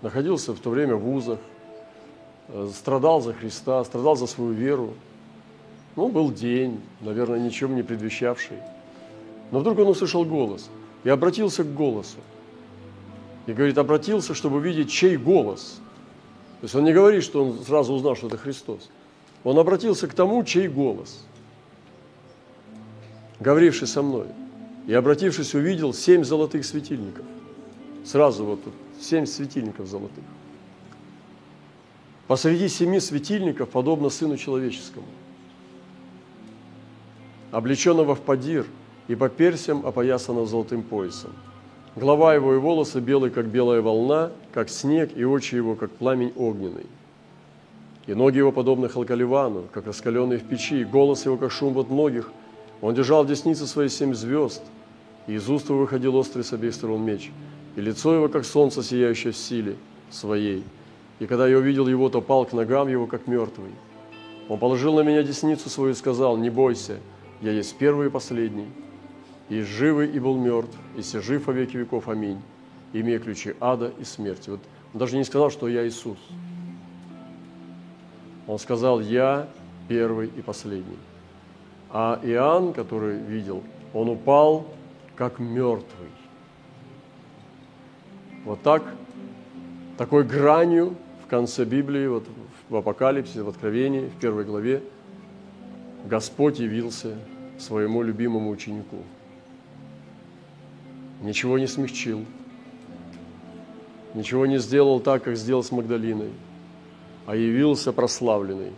находился 0.04 0.54
в 0.54 0.60
то 0.60 0.70
время 0.70 0.96
в 0.96 1.00
вузах, 1.00 1.40
э, 2.50 2.70
страдал 2.72 3.22
за 3.22 3.34
Христа, 3.34 3.84
страдал 3.84 4.16
за 4.16 4.28
свою 4.28 4.52
веру. 4.52 4.94
Ну, 5.96 6.10
был 6.10 6.32
день, 6.32 6.82
наверное, 7.02 7.40
ничем 7.40 7.76
не 7.76 7.82
предвещавший. 7.82 8.58
Но 9.50 9.60
вдруг 9.60 9.80
он 9.80 9.88
услышал 9.88 10.24
голос 10.24 10.70
и 11.04 11.10
обратился 11.10 11.64
к 11.64 11.74
голосу. 11.74 12.18
И 13.48 13.54
говорит, 13.54 13.80
обратился, 13.80 14.36
чтобы 14.36 14.58
увидеть, 14.58 14.92
чей 14.92 15.18
голос. 15.18 15.80
То 16.62 16.66
есть 16.66 16.76
он 16.76 16.84
не 16.84 16.94
говорит, 16.94 17.24
что 17.24 17.44
он 17.44 17.64
сразу 17.64 17.94
узнал, 17.94 18.16
что 18.16 18.28
это 18.28 18.38
Христос. 18.38 18.92
Он 19.44 19.58
обратился 19.58 20.08
к 20.08 20.14
тому, 20.14 20.44
чей 20.44 20.68
голос– 20.68 21.26
говоривший 23.40 23.88
со 23.88 24.02
мной, 24.02 24.28
и, 24.88 24.94
обратившись, 24.94 25.56
увидел 25.56 25.94
семь 25.94 26.24
золотых 26.24 26.66
светильников. 26.66 27.26
Сразу 28.04 28.46
вот 28.46 28.64
тут 28.64 28.74
семь 29.00 29.26
светильников 29.26 29.88
золотых. 29.88 30.24
Посреди 32.28 32.68
семи 32.70 33.00
светильников, 33.00 33.70
подобно 33.70 34.10
Сыну 34.10 34.38
Человеческому, 34.38 35.06
облеченного 37.52 38.16
в 38.16 38.22
падир 38.22 38.66
и 39.08 39.16
по 39.16 39.30
персям 39.30 39.86
опоясанного 39.86 40.46
золотым 40.46 40.82
поясом. 40.82 41.32
Голова 41.96 42.34
его 42.34 42.54
и 42.56 42.58
волосы 42.58 43.00
белые, 43.00 43.32
как 43.32 43.46
белая 43.46 43.82
волна, 43.82 44.32
как 44.54 44.70
снег, 44.70 45.12
и 45.16 45.24
очи 45.24 45.56
его, 45.56 45.76
как 45.76 45.92
пламень 45.92 46.34
огненный. 46.36 46.86
И 48.06 48.14
ноги 48.14 48.38
его, 48.38 48.52
подобны 48.52 48.90
халкаливану, 48.90 49.66
как 49.72 49.88
раскаленные 49.88 50.38
в 50.38 50.44
печи, 50.44 50.82
и 50.82 50.84
голос 50.84 51.26
его, 51.26 51.38
как 51.38 51.52
шум 51.52 51.78
от 51.78 51.90
многих– 51.90 52.32
он 52.86 52.94
держал 52.94 53.24
в 53.24 53.28
деснице 53.28 53.66
свои 53.66 53.90
семь 53.90 54.14
звезд, 54.14 54.62
и 55.26 55.34
из 55.34 55.50
уст 55.50 55.70
его 55.70 55.80
выходил 55.80 56.16
острый 56.18 56.44
с 56.44 56.54
обеих 56.54 56.76
сторон 56.76 57.02
меч, 57.02 57.32
и 57.76 57.82
лицо 57.82 58.14
его, 58.14 58.30
как 58.30 58.46
солнце, 58.46 58.84
сияющее 58.84 59.34
в 59.34 59.38
силе 59.38 59.76
своей. 60.12 60.64
И 61.18 61.26
когда 61.26 61.48
я 61.48 61.58
увидел 61.58 61.88
его, 61.88 62.10
то 62.10 62.22
пал 62.22 62.46
к 62.46 62.54
ногам 62.54 62.88
его, 62.88 63.08
как 63.08 63.26
мертвый. 63.26 63.72
Он 64.50 64.60
положил 64.60 64.94
на 64.94 65.02
меня 65.02 65.24
десницу 65.24 65.68
свою 65.68 65.94
и 65.94 65.96
сказал, 65.96 66.38
не 66.38 66.52
бойся, 66.52 67.00
я 67.42 67.54
есть 67.54 67.76
первый 67.76 68.06
и 68.06 68.10
последний, 68.12 68.68
и 69.50 69.62
живый 69.62 70.12
и 70.12 70.20
был 70.20 70.38
мертв, 70.38 70.78
и 70.96 71.02
все 71.02 71.22
жив 71.22 71.48
во 71.48 71.54
веки 71.54 71.78
веков, 71.78 72.08
аминь, 72.08 72.40
имея 72.94 73.18
ключи 73.18 73.56
ада 73.60 73.94
и 73.98 74.04
смерти. 74.04 74.52
Вот 74.52 74.60
он 74.94 75.00
даже 75.00 75.18
не 75.18 75.24
сказал, 75.24 75.50
что 75.50 75.68
я 75.68 75.88
Иисус. 75.88 76.20
Он 78.46 78.60
сказал, 78.60 79.00
я 79.00 79.50
первый 79.88 80.28
и 80.28 80.44
последний. 80.44 81.00
А 81.98 82.20
Иоанн, 82.24 82.74
который 82.74 83.18
видел, 83.20 83.64
он 83.94 84.10
упал 84.10 84.68
как 85.16 85.40
мертвый. 85.40 86.10
Вот 88.44 88.62
так, 88.64 88.84
такой 89.98 90.26
гранью 90.26 90.98
в 91.24 91.28
конце 91.28 91.64
Библии, 91.64 92.06
вот 92.08 92.26
в 92.68 92.76
Апокалипсисе, 92.76 93.44
в 93.44 93.48
Откровении, 93.48 94.10
в 94.10 94.20
первой 94.20 94.44
главе, 94.44 94.84
Господь 96.04 96.60
явился 96.60 97.18
своему 97.58 98.02
любимому 98.02 98.50
ученику. 98.50 98.98
Ничего 101.22 101.58
не 101.58 101.68
смягчил, 101.68 102.26
ничего 104.14 104.46
не 104.46 104.60
сделал 104.60 105.00
так, 105.00 105.24
как 105.24 105.38
сделал 105.38 105.64
с 105.64 105.72
Магдалиной, 105.72 106.34
а 107.26 107.38
явился 107.38 107.94
прославленный. 107.94 108.74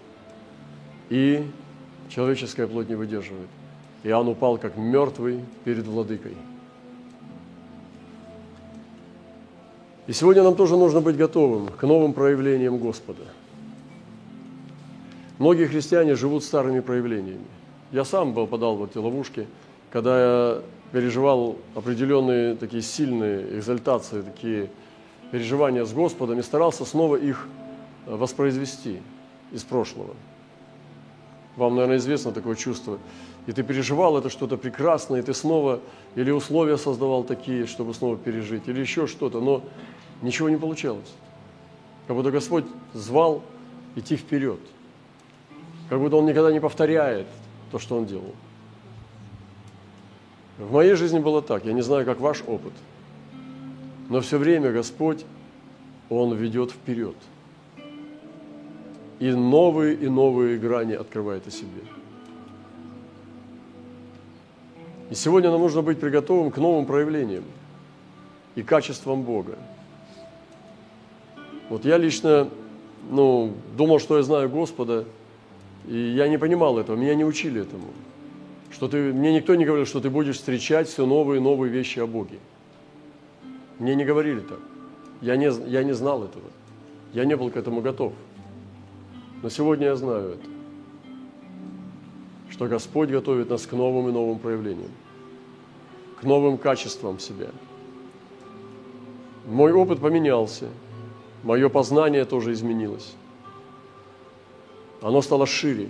И 1.10 1.44
человеческая 2.10 2.67
плоть 2.67 2.89
не 2.89 2.96
выдерживает. 2.96 3.48
Иоанн 4.04 4.28
упал 4.28 4.58
как 4.58 4.78
мертвый 4.78 5.41
перед 5.63 5.86
владыкой. 5.86 6.36
И 10.08 10.13
сегодня 10.13 10.43
нам 10.43 10.56
тоже 10.56 10.78
нужно 10.78 11.02
быть 11.02 11.17
готовым 11.17 11.67
к 11.67 11.84
новым 11.84 12.13
проявлениям 12.13 12.78
Господа. 12.78 13.24
Многие 15.38 15.67
христиане 15.67 16.15
живут 16.15 16.43
старыми 16.43 16.80
проявлениями. 16.80 17.46
Я 17.91 18.06
сам 18.06 18.34
был 18.34 18.48
подал 18.48 18.78
в 18.78 18.86
эти 18.86 18.98
ловушки, 18.98 19.48
когда 19.91 20.20
я 20.20 20.62
переживал 20.91 21.58
определенные 21.76 22.56
такие 22.56 22.82
сильные 22.82 23.58
экзальтации, 23.58 24.22
такие 24.22 24.70
переживания 25.32 25.84
с 25.84 25.91
Господом 25.91 26.39
и 26.39 26.41
старался 26.41 26.86
снова 26.86 27.17
их 27.17 27.48
воспроизвести 28.06 29.02
из 29.52 29.63
прошлого– 29.63 30.15
вам, 31.58 31.76
наверное, 31.76 31.98
известно 31.98 32.32
такое 32.32 32.56
чувство. 32.56 33.00
И 33.48 33.52
ты 33.52 33.63
переживал 33.63 34.17
это 34.17 34.30
что-то 34.30 34.58
прекрасное, 34.58 35.20
и 35.20 35.24
ты 35.24 35.34
снова 35.34 35.82
или 36.15 36.32
условия 36.32 36.78
создавал 36.78 37.24
такие, 37.24 37.65
чтобы 37.65 37.93
снова 37.93 38.15
пережить, 38.15 38.67
или 38.67 38.80
еще 38.80 39.08
что-то, 39.08 39.41
но 39.41 39.63
ничего 40.22 40.50
не 40.50 40.58
получалось. 40.58 41.12
Как 42.06 42.15
будто 42.15 42.32
Господь 42.32 42.65
звал 42.93 43.41
идти 43.96 44.15
вперед. 44.15 44.60
Как 45.89 46.00
будто 46.00 46.17
Он 46.17 46.26
никогда 46.28 46.52
не 46.52 46.60
повторяет 46.60 47.28
то, 47.72 47.80
что 47.80 47.98
Он 47.98 48.06
делал. 48.06 48.36
В 50.60 50.72
моей 50.72 50.93
жизни 50.93 51.20
было 51.20 51.41
так. 51.41 51.65
Я 51.65 51.74
не 51.74 51.82
знаю, 51.82 52.06
как 52.06 52.20
ваш 52.20 52.43
опыт. 52.46 52.74
Но 54.10 54.22
все 54.22 54.38
время 54.38 54.72
Господь, 54.72 55.26
Он 56.10 56.36
ведет 56.36 56.72
вперед– 56.72 57.15
и 59.20 59.32
новые 59.32 59.96
и 59.96 60.08
новые 60.08 60.58
грани 60.58 60.94
открывает 60.94 61.48
о 61.48 61.52
себе. 61.52 61.82
И 65.10 65.16
сегодня 65.16 65.50
нам 65.50 65.62
нужно 65.62 65.82
быть 65.82 66.00
приготовым 66.00 66.52
к 66.52 66.58
новым 66.58 66.86
проявлениям 66.86 67.44
и 68.56 68.64
качествам 68.64 69.24
Бога. 69.24 69.58
Вот 71.70 71.86
я 71.86 71.98
лично 71.98 72.50
ну, 73.10 73.54
думал, 73.78 74.00
что 74.00 74.18
я 74.18 74.24
знаю 74.24 74.50
Господа, 74.50 75.06
и 75.88 75.98
я 75.98 76.28
не 76.28 76.38
понимал 76.38 76.78
этого, 76.78 76.98
меня 76.98 77.16
не 77.16 77.26
учили 77.26 77.62
этому. 77.62 77.88
Что 78.70 78.90
ты, 78.90 79.14
мне 79.14 79.34
никто 79.34 79.56
не 79.56 79.66
говорил, 79.66 79.86
что 79.86 80.02
ты 80.02 80.10
будешь 80.10 80.36
встречать 80.36 80.90
все 80.90 81.06
новые 81.06 81.40
и 81.40 81.42
новые 81.42 81.72
вещи 81.72 82.00
о 82.00 82.08
Боге. 82.08 82.38
Мне 83.80 83.96
не 83.96 84.04
говорили 84.04 84.42
так. 84.42 84.60
Я 85.22 85.38
не, 85.38 85.50
я 85.70 85.84
не 85.84 85.94
знал 85.94 86.24
этого. 86.24 86.46
Я 87.14 87.24
не 87.24 87.38
был 87.38 87.50
к 87.50 87.56
этому 87.56 87.82
готов. 87.82 88.14
Но 89.43 89.50
сегодня 89.50 89.88
я 89.88 89.95
знаю 89.95 90.32
это, 90.32 90.50
что 92.50 92.67
Господь 92.67 93.10
готовит 93.10 93.50
нас 93.50 93.67
к 93.67 93.73
новым 93.73 94.10
и 94.10 94.12
новым 94.12 94.39
проявлениям, 94.39 94.91
к 96.19 96.23
новым 96.23 96.58
качествам 96.58 97.19
себя. 97.19 97.50
Мой 99.45 99.71
опыт 99.71 100.00
поменялся, 100.00 100.69
мое 101.43 101.69
познание 101.69 102.26
тоже 102.26 102.54
изменилось. 102.54 103.13
Оно 105.02 105.21
стало 105.21 105.45
шире. 105.45 105.89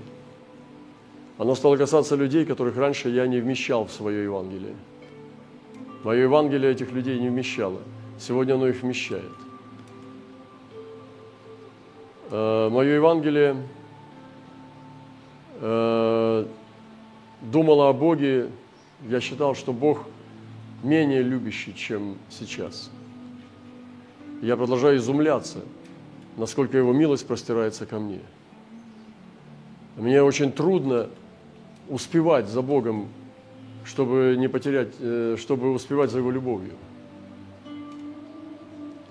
Оно 1.37 1.55
стало 1.55 1.77
касаться 1.77 2.15
людей, 2.15 2.45
которых 2.45 2.75
раньше 2.77 3.09
я 3.09 3.27
не 3.27 3.39
вмещал 3.39 3.85
в 3.85 3.91
свое 3.91 4.23
Евангелие. 4.23 4.75
Мое 6.03 6.23
Евангелие 6.23 6.71
этих 6.71 6.91
людей 6.91 7.19
не 7.19 7.29
вмещало. 7.29 7.79
Сегодня 8.19 8.55
оно 8.55 8.67
их 8.67 8.81
вмещает. 8.81 9.46
Э, 12.29 12.67
мое 12.69 12.95
Евангелие 12.95 13.55
э, 15.61 16.45
думало 17.41 17.89
о 17.89 17.93
Боге, 17.93 18.49
я 19.07 19.21
считал, 19.21 19.55
что 19.55 19.71
Бог 19.71 20.03
менее 20.83 21.21
любящий, 21.21 21.73
чем 21.73 22.17
сейчас. 22.29 22.91
Я 24.41 24.57
продолжаю 24.57 24.97
изумляться, 24.97 25.59
насколько 26.35 26.77
Его 26.77 26.91
милость 26.91 27.25
простирается 27.25 27.85
ко 27.85 27.97
мне. 27.97 28.19
Мне 29.95 30.21
очень 30.21 30.51
трудно 30.51 31.09
успевать 31.87 32.47
за 32.49 32.61
Богом, 32.61 33.07
чтобы 33.85 34.35
не 34.37 34.49
потерять, 34.49 34.93
э, 34.99 35.37
чтобы 35.39 35.71
успевать 35.71 36.11
за 36.11 36.17
Его 36.17 36.31
любовью. 36.31 36.73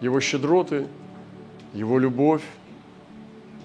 Его 0.02 0.20
щедроты, 0.20 0.86
Его 1.72 1.98
любовь, 1.98 2.42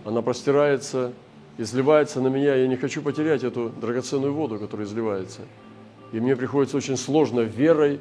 она 0.05 0.21
простирается, 0.21 1.13
изливается 1.57 2.21
на 2.21 2.27
меня. 2.27 2.55
Я 2.55 2.67
не 2.67 2.75
хочу 2.75 3.01
потерять 3.01 3.43
эту 3.43 3.69
драгоценную 3.69 4.33
воду, 4.33 4.57
которая 4.59 4.87
изливается. 4.87 5.41
И 6.11 6.19
мне 6.19 6.35
приходится 6.35 6.77
очень 6.77 6.97
сложно 6.97 7.41
верой 7.41 7.99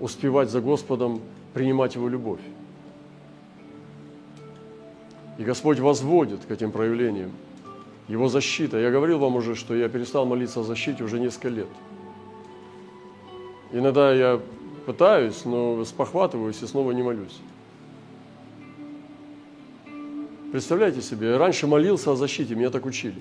успевать 0.00 0.50
за 0.50 0.60
Господом, 0.60 1.20
принимать 1.52 1.94
Его 1.94 2.08
любовь. 2.08 2.40
И 5.38 5.44
Господь 5.44 5.80
возводит 5.80 6.44
к 6.44 6.50
этим 6.50 6.72
проявлениям. 6.72 7.32
Его 8.08 8.28
защита. 8.28 8.78
Я 8.78 8.90
говорил 8.90 9.18
вам 9.18 9.36
уже, 9.36 9.54
что 9.54 9.74
я 9.74 9.88
перестал 9.88 10.26
молиться 10.26 10.60
о 10.60 10.62
защите 10.62 11.02
уже 11.02 11.18
несколько 11.18 11.48
лет. 11.48 11.68
Иногда 13.72 14.12
я 14.12 14.40
пытаюсь, 14.86 15.44
но 15.44 15.84
спохватываюсь 15.84 16.62
и 16.62 16.66
снова 16.66 16.92
не 16.92 17.02
молюсь. 17.02 17.40
Представляете 20.54 21.02
себе, 21.02 21.30
я 21.30 21.38
раньше 21.38 21.66
молился 21.66 22.12
о 22.12 22.14
защите, 22.14 22.54
меня 22.54 22.70
так 22.70 22.86
учили. 22.86 23.20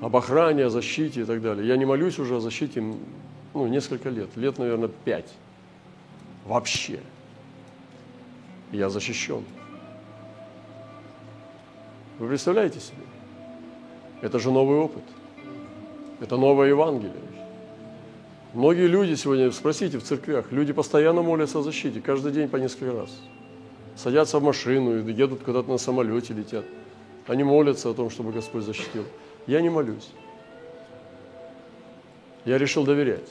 Об 0.00 0.14
охране, 0.14 0.66
о 0.66 0.70
защите 0.70 1.22
и 1.22 1.24
так 1.24 1.42
далее. 1.42 1.66
Я 1.66 1.76
не 1.76 1.84
молюсь 1.84 2.20
уже 2.20 2.36
о 2.36 2.40
защите 2.40 2.80
ну, 3.52 3.66
несколько 3.66 4.10
лет, 4.10 4.28
лет, 4.36 4.56
наверное, 4.56 4.88
пять. 5.04 5.34
Вообще. 6.44 7.00
Я 8.70 8.90
защищен. 8.90 9.42
Вы 12.20 12.28
представляете 12.28 12.78
себе? 12.78 13.02
Это 14.20 14.38
же 14.38 14.52
новый 14.52 14.78
опыт. 14.78 15.02
Это 16.20 16.36
новое 16.36 16.68
Евангелие. 16.68 17.24
Многие 18.52 18.86
люди 18.86 19.16
сегодня, 19.16 19.50
спросите 19.50 19.98
в 19.98 20.04
церквях, 20.04 20.52
люди 20.52 20.72
постоянно 20.72 21.22
молятся 21.22 21.58
о 21.58 21.62
защите, 21.62 22.00
каждый 22.00 22.30
день 22.30 22.48
по 22.48 22.58
несколько 22.58 22.92
раз. 22.92 23.10
Садятся 23.96 24.38
в 24.38 24.42
машину, 24.42 25.06
едут 25.08 25.42
куда-то 25.42 25.70
на 25.70 25.78
самолете, 25.78 26.34
летят. 26.34 26.64
Они 27.26 27.44
молятся 27.44 27.90
о 27.90 27.94
том, 27.94 28.10
чтобы 28.10 28.32
Господь 28.32 28.64
защитил. 28.64 29.04
Я 29.46 29.60
не 29.60 29.70
молюсь. 29.70 30.10
Я 32.44 32.58
решил 32.58 32.84
доверять, 32.84 33.28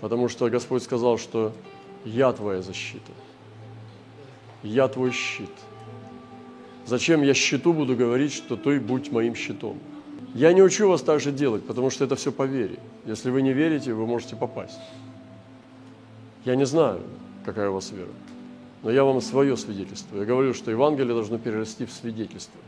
потому 0.00 0.28
что 0.28 0.50
Господь 0.50 0.82
сказал, 0.82 1.16
что 1.16 1.52
я 2.04 2.32
твоя 2.32 2.60
защита, 2.60 3.12
я 4.62 4.86
твой 4.88 5.12
щит. 5.12 5.50
Зачем 6.84 7.22
я 7.22 7.32
щиту 7.32 7.72
буду 7.72 7.96
говорить, 7.96 8.32
что 8.32 8.56
ты 8.56 8.80
будь 8.80 9.10
моим 9.10 9.34
щитом? 9.34 9.78
Я 10.34 10.52
не 10.52 10.62
учу 10.62 10.88
вас 10.88 11.02
так 11.02 11.20
же 11.20 11.30
делать, 11.30 11.64
потому 11.64 11.90
что 11.90 12.04
это 12.04 12.16
все 12.16 12.32
по 12.32 12.42
вере. 12.42 12.78
Если 13.06 13.30
вы 13.30 13.42
не 13.42 13.52
верите, 13.52 13.94
вы 13.94 14.06
можете 14.06 14.36
попасть. 14.36 14.80
Я 16.44 16.56
не 16.56 16.66
знаю, 16.66 17.00
какая 17.44 17.70
у 17.70 17.74
вас 17.74 17.92
вера, 17.92 18.08
но 18.82 18.90
я 18.90 19.04
вам 19.04 19.20
свое 19.20 19.56
свидетельство. 19.56 20.16
Я 20.18 20.24
говорю, 20.24 20.54
что 20.54 20.70
Евангелие 20.70 21.14
должно 21.14 21.38
перерасти 21.38 21.86
в 21.86 21.92
свидетельство. 21.92 22.60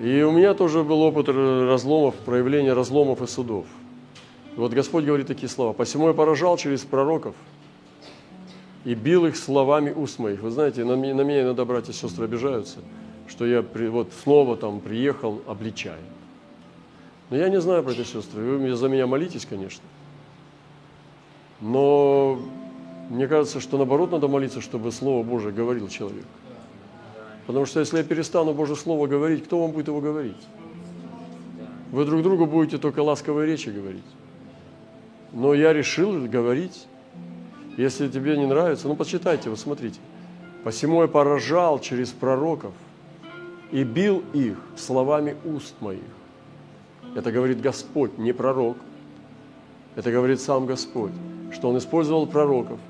И 0.00 0.22
у 0.22 0.32
меня 0.32 0.54
тоже 0.54 0.82
был 0.82 1.00
опыт 1.02 1.28
разломов, 1.28 2.14
проявления 2.16 2.72
разломов 2.72 3.22
и 3.22 3.26
судов. 3.26 3.66
И 4.56 4.58
вот 4.58 4.72
Господь 4.72 5.04
говорит 5.04 5.28
такие 5.28 5.48
слова. 5.48 5.72
«Посему 5.72 6.08
я 6.08 6.14
поражал 6.14 6.56
через 6.56 6.80
пророков, 6.80 7.34
и 8.84 8.94
бил 8.94 9.26
их 9.26 9.36
словами 9.36 9.90
уст 9.90 10.18
моих. 10.18 10.40
Вы 10.40 10.50
знаете, 10.50 10.84
на, 10.84 10.96
на 10.96 11.22
меня 11.22 11.42
иногда 11.42 11.64
братья 11.64 11.92
и 11.92 11.94
сестры 11.94 12.24
обижаются, 12.24 12.78
что 13.28 13.46
я 13.46 13.62
при, 13.62 13.86
вот 13.86 14.12
снова 14.22 14.56
там 14.56 14.80
приехал, 14.80 15.40
обличая. 15.46 16.00
Но 17.30 17.36
я 17.36 17.48
не 17.48 17.60
знаю, 17.60 17.82
братья 17.82 18.02
и 18.02 18.06
сестры, 18.06 18.42
вы 18.42 18.74
за 18.74 18.88
меня 18.88 19.06
молитесь, 19.06 19.46
конечно. 19.46 19.84
Но 21.62 22.38
мне 23.08 23.26
кажется, 23.26 23.60
что 23.60 23.78
наоборот 23.78 24.12
надо 24.12 24.28
молиться, 24.28 24.60
чтобы 24.60 24.92
Слово 24.92 25.22
Божие 25.22 25.54
говорил 25.54 25.88
человек. 25.88 26.26
Потому 27.46 27.64
что 27.64 27.80
если 27.80 27.96
я 27.96 28.04
перестану 28.04 28.52
Божье 28.52 28.76
Слово 28.76 29.06
говорить, 29.06 29.44
кто 29.44 29.62
вам 29.62 29.72
будет 29.72 29.88
его 29.88 30.02
говорить? 30.02 30.36
Вы 31.90 32.04
друг 32.04 32.22
другу 32.22 32.44
будете 32.44 32.76
только 32.76 33.00
ласковые 33.00 33.46
речи 33.46 33.70
говорить. 33.70 34.04
Но 35.32 35.54
я 35.54 35.72
решил 35.72 36.26
говорить 36.26 36.86
если 37.76 38.08
тебе 38.08 38.36
не 38.36 38.46
нравится, 38.46 38.86
ну 38.88 38.96
почитайте, 38.96 39.48
вот 39.48 39.58
смотрите. 39.58 39.98
«Посему 40.62 41.02
я 41.02 41.08
поражал 41.08 41.80
через 41.80 42.10
пророков 42.10 42.72
и 43.72 43.82
бил 43.82 44.22
их 44.32 44.58
словами 44.76 45.36
уст 45.44 45.74
моих». 45.80 46.00
Это 47.16 47.32
говорит 47.32 47.60
Господь, 47.60 48.16
не 48.18 48.32
пророк. 48.32 48.76
Это 49.96 50.12
говорит 50.12 50.40
сам 50.40 50.66
Господь, 50.66 51.12
что 51.52 51.68
Он 51.68 51.78
использовал 51.78 52.26
пророков 52.26 52.80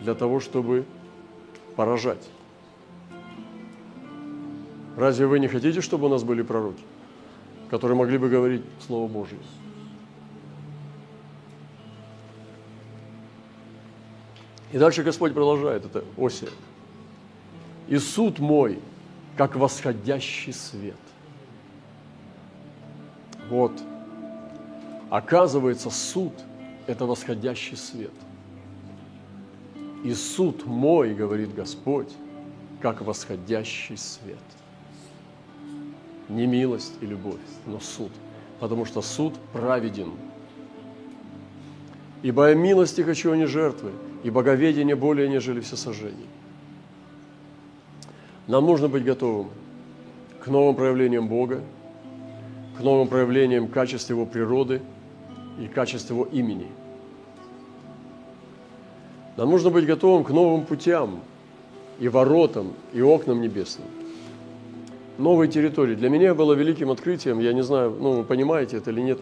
для 0.00 0.14
того, 0.14 0.40
чтобы 0.40 0.84
поражать. 1.76 2.28
Разве 4.96 5.26
вы 5.26 5.38
не 5.38 5.48
хотите, 5.48 5.80
чтобы 5.80 6.06
у 6.06 6.08
нас 6.08 6.22
были 6.22 6.42
пророки, 6.42 6.82
которые 7.70 7.96
могли 7.96 8.18
бы 8.18 8.28
говорить 8.28 8.62
Слово 8.86 9.08
Божье? 9.08 9.38
И 14.72 14.78
дальше 14.78 15.02
Господь 15.02 15.34
продолжает 15.34 15.84
это 15.84 16.04
Осия. 16.16 16.48
«И 17.88 17.98
суд 17.98 18.38
мой, 18.38 18.78
как 19.36 19.56
восходящий 19.56 20.52
свет». 20.52 20.96
Вот. 23.50 23.72
Оказывается, 25.10 25.90
суд– 25.90 26.32
это 26.86 27.06
восходящий 27.06 27.76
свет. 27.76 28.12
И 30.04 30.12
суд 30.14 30.66
мой, 30.66 31.14
говорит 31.14 31.54
Господь, 31.54 32.08
как 32.80 33.02
восходящий 33.02 33.96
свет. 33.96 34.38
Не 36.28 36.46
милость 36.46 36.94
и 37.00 37.06
любовь, 37.06 37.40
но 37.66 37.78
суд. 37.78 38.10
Потому 38.58 38.84
что 38.84 39.02
суд 39.02 39.34
праведен. 39.52 40.12
Ибо 42.22 42.48
я 42.48 42.54
милости 42.54 43.00
хочу, 43.02 43.32
а 43.32 43.36
не 43.36 43.46
жертвы, 43.46 43.92
и 44.22 44.30
боговедение 44.30 44.96
более, 44.96 45.28
нежели 45.28 45.60
все 45.60 45.76
сожжения. 45.76 46.26
Нам 48.46 48.66
нужно 48.66 48.88
быть 48.88 49.04
готовым 49.04 49.50
к 50.40 50.48
новым 50.48 50.74
проявлениям 50.74 51.28
Бога, 51.28 51.62
к 52.76 52.80
новым 52.80 53.08
проявлениям 53.08 53.68
качеств 53.68 54.10
Его 54.10 54.26
природы 54.26 54.82
и 55.62 55.68
качеств 55.68 56.10
Его 56.10 56.24
имени. 56.24 56.66
Нам 59.36 59.50
нужно 59.50 59.70
быть 59.70 59.86
готовым 59.86 60.24
к 60.24 60.30
новым 60.30 60.66
путям 60.66 61.20
и 61.98 62.08
воротам, 62.08 62.72
и 62.92 63.00
окнам 63.00 63.40
небесным. 63.40 63.86
Новой 65.18 65.48
территории. 65.48 65.94
Для 65.94 66.08
меня 66.08 66.34
было 66.34 66.54
великим 66.54 66.90
открытием, 66.90 67.38
я 67.38 67.52
не 67.52 67.62
знаю, 67.62 67.96
ну, 67.98 68.18
вы 68.18 68.24
понимаете 68.24 68.78
это 68.78 68.90
или 68.90 69.00
нет. 69.00 69.20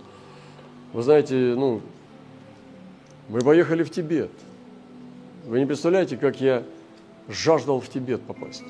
Вы 0.93 1.03
знаете, 1.03 1.35
ну, 1.57 1.81
мы 3.29 3.41
поехали 3.41 3.83
в 3.83 3.91
Тибет– 3.91 4.31
вы 5.47 5.59
не 5.59 5.67
представляете, 5.67 6.17
как 6.17 6.41
я 6.41 6.63
жаждал 7.29 7.81
в 7.81 7.89
Тибет 7.89 8.23
попасть. 8.23 8.65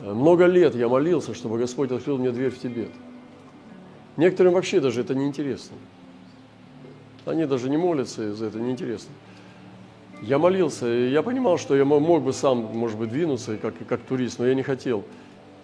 Много 0.00 0.46
лет 0.46 0.74
я 0.74 0.88
молился, 0.88 1.34
чтобы 1.34 1.58
Господь 1.58 1.90
открыл 1.90 2.18
мне 2.18 2.30
дверь 2.30 2.50
в 2.50 2.58
Тибет. 2.58 2.90
Некоторым 4.18 4.52
вообще 4.52 4.80
даже 4.80 5.00
это 5.00 5.14
неинтересно. 5.14 5.76
Они 7.24 7.46
даже 7.46 7.70
не 7.70 7.78
молятся 7.78 8.34
за 8.34 8.46
это, 8.46 8.60
неинтересно. 8.60 9.10
Я 10.20 10.38
молился, 10.38 10.92
и 10.92 11.10
я 11.10 11.22
понимал, 11.22 11.56
что 11.56 11.74
я 11.74 11.86
мог 11.86 12.22
бы 12.22 12.34
сам, 12.34 12.58
может 12.58 12.98
быть, 12.98 13.08
двинуться, 13.08 13.56
как, 13.56 13.74
как 13.88 14.02
турист, 14.02 14.38
но 14.38 14.46
я 14.46 14.54
не 14.54 14.62
хотел. 14.62 15.04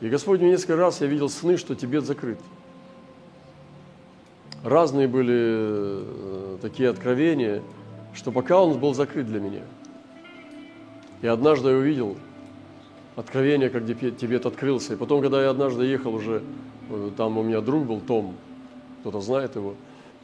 И 0.00 0.08
Господь 0.08 0.40
мне 0.40 0.50
несколько 0.50 0.76
раз, 0.76 1.02
я 1.02 1.06
видел 1.06 1.28
сны, 1.28 1.58
что 1.58 1.74
Тибет 1.74 2.04
закрыт. 2.04 2.38
Разные 4.62 5.06
были 5.08 5.34
э, 5.36 6.58
такие 6.62 6.88
откровения– 6.88 7.60
что 8.14 8.30
пока 8.30 8.62
он 8.62 8.78
был 8.78 8.94
закрыт 8.94 9.26
для 9.26 9.40
меня. 9.40 9.62
И 11.22 11.26
однажды 11.26 11.70
я 11.70 11.76
увидел 11.76 12.16
откровение, 13.16 13.70
как 13.70 13.86
Тибет 13.86 14.46
открылся. 14.46 14.94
И 14.94 14.96
потом, 14.96 15.20
когда 15.20 15.42
я 15.42 15.50
однажды 15.50 15.84
ехал 15.84 16.14
уже, 16.14 16.42
там 17.16 17.38
у 17.38 17.42
меня 17.42 17.60
друг 17.60 17.84
был, 17.84 18.00
Том, 18.00 18.34
кто-то 19.00 19.20
знает 19.20 19.56
его, 19.56 19.74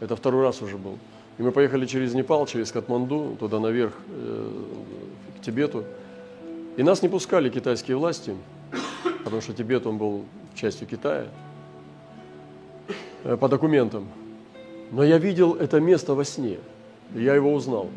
это 0.00 0.16
второй 0.16 0.42
раз 0.42 0.62
уже 0.62 0.76
был. 0.76 0.98
И 1.38 1.42
мы 1.42 1.52
поехали 1.52 1.86
через 1.86 2.14
Непал, 2.14 2.46
через 2.46 2.72
Катманду, 2.72 3.36
туда 3.38 3.60
наверх, 3.60 3.94
э, 4.08 4.48
к 5.38 5.44
Тибету. 5.44 5.84
И 6.76 6.82
нас 6.82 7.02
не 7.02 7.08
пускали 7.08 7.50
китайские 7.50 7.96
власти, 7.96 8.34
потому 9.24 9.40
что 9.40 9.52
Тибет, 9.52 9.86
он 9.86 9.98
был 9.98 10.24
частью 10.54 10.86
Китая, 10.86 11.26
э, 13.24 13.36
по 13.36 13.48
документам. 13.48 14.06
Но 14.90 15.04
я 15.04 15.18
видел 15.18 15.54
это 15.54 15.80
место 15.80 16.14
во 16.14 16.24
сне– 16.24 16.58
я 17.14 17.34
его 17.34 17.52
узнал. 17.52 17.88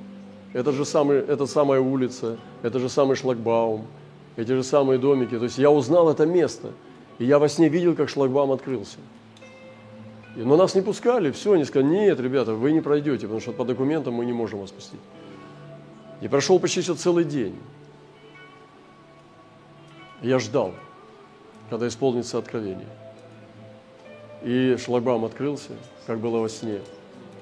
Это 0.54 0.72
же 0.72 0.86
самый, 0.86 1.18
это 1.18 1.46
самая 1.46 1.80
улица, 1.80 2.38
это 2.62 2.80
же 2.80 2.90
самый 2.90 3.16
шлагбаум, 3.16 3.86
эти 4.36 4.52
же 4.52 4.64
самые 4.64 5.00
домики. 5.00 5.38
То 5.38 5.46
есть 5.46 5.58
я 5.58 5.72
узнал 5.72 6.10
это 6.10 6.26
место. 6.26 6.72
И 7.20 7.26
я 7.26 7.40
во 7.40 7.48
сне 7.48 7.70
видел, 7.70 7.96
как 7.96 8.10
шлагбаум 8.10 8.52
открылся. 8.52 8.98
Но 10.36 10.58
нас 10.58 10.74
не 10.74 10.82
пускали, 10.82 11.32
все, 11.32 11.54
они 11.54 11.64
сказали, 11.64 11.90
нет, 11.92 12.20
ребята, 12.20 12.54
вы 12.56 12.72
не 12.72 12.82
пройдете, 12.82 13.24
потому 13.24 13.40
что 13.40 13.52
по 13.52 13.66
документам 13.66 14.16
мы 14.16 14.26
не 14.26 14.34
можем 14.34 14.60
вас 14.60 14.72
пустить. 14.72 15.00
И 16.22 16.28
прошел 16.28 16.60
почти 16.60 16.82
все 16.82 16.96
целый 16.96 17.24
день. 17.24 17.56
Я 20.22 20.40
ждал, 20.40 20.74
когда 21.70 21.88
исполнится 21.88 22.38
откровение. 22.38 22.88
И 24.42 24.76
шлагбаум 24.78 25.26
открылся, 25.26 25.74
как 26.08 26.20
было 26.20 26.40
во 26.40 26.50
сне, 26.50 26.80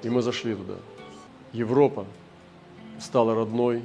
и 0.02 0.10
мы 0.10 0.20
зашли 0.20 0.54
туда. 0.54 0.74
Европа 1.52 2.04
стала 2.98 3.34
родной 3.34 3.82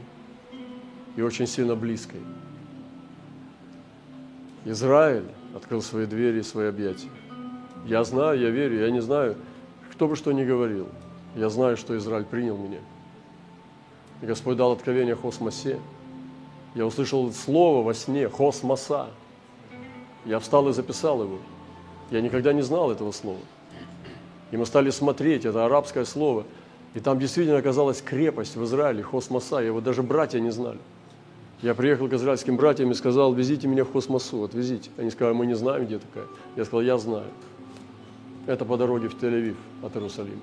и 1.16 1.22
очень 1.22 1.48
сильно 1.48 1.76
близкой. 1.76 2.22
Израиль 4.66 5.26
открыл 5.56 5.82
свои 5.82 6.06
двери 6.06 6.40
и 6.40 6.44
свои 6.44 6.68
объятия. 6.68 7.10
Я 7.86 8.04
знаю, 8.04 8.40
я 8.40 8.50
верю, 8.50 8.80
я 8.80 8.92
не 8.92 9.02
знаю, 9.02 9.36
кто 9.92 10.08
бы 10.08 10.16
что 10.16 10.32
ни 10.32 10.44
говорил. 10.44 10.88
Я 11.36 11.50
знаю, 11.50 11.78
что 11.78 11.98
Израиль 11.98 12.26
принял 12.26 12.58
меня. 12.58 12.80
И 14.22 14.26
Господь 14.26 14.58
дал 14.58 14.72
откровение 14.72 15.14
о 15.14 15.18
Хосмосе. 15.18 15.80
Я 16.76 16.86
услышал 16.86 17.32
слово 17.32 17.84
во 17.84 17.94
сне 17.94 18.28
Хосмоса. 18.28 19.08
Я 20.26 20.40
встал 20.40 20.68
и 20.70 20.74
записал 20.74 21.24
его. 21.24 21.40
Я 22.12 22.22
никогда 22.22 22.54
не 22.54 22.62
знал 22.62 22.92
этого 22.92 23.12
слова. 23.12 23.40
И 24.52 24.58
мы 24.58 24.66
стали 24.66 24.90
смотреть, 24.90 25.46
это 25.46 25.66
арабское 25.66 26.06
слово. 26.06 26.46
И 26.94 27.00
там 27.00 27.20
действительно 27.20 27.58
оказалась 27.58 28.02
крепость 28.02 28.56
в 28.56 28.64
Израиле, 28.64 29.04
Хосмоса. 29.04 29.58
Его 29.58 29.82
даже 29.82 30.04
братья 30.04 30.40
не 30.40 30.52
знали. 30.52 30.80
Я 31.62 31.74
приехал 31.74 32.08
к 32.08 32.14
израильским 32.14 32.56
братьям 32.56 32.92
и 32.92 32.94
сказал, 32.94 33.34
везите 33.34 33.68
меня 33.68 33.84
в 33.84 33.92
Хосмосу, 33.92 34.44
отвезите. 34.44 34.92
Они 34.98 35.10
сказали, 35.10 35.36
мы 35.36 35.48
не 35.48 35.56
знаем, 35.56 35.86
где 35.86 35.98
такая. 35.98 36.26
Я 36.56 36.66
сказал, 36.66 36.82
я 36.82 36.98
знаю. 36.98 37.28
Это 38.46 38.64
по 38.64 38.78
дороге 38.78 39.10
в 39.10 39.16
Тель-Авив 39.16 39.56
от 39.82 39.96
Иерусалима. 39.96 40.42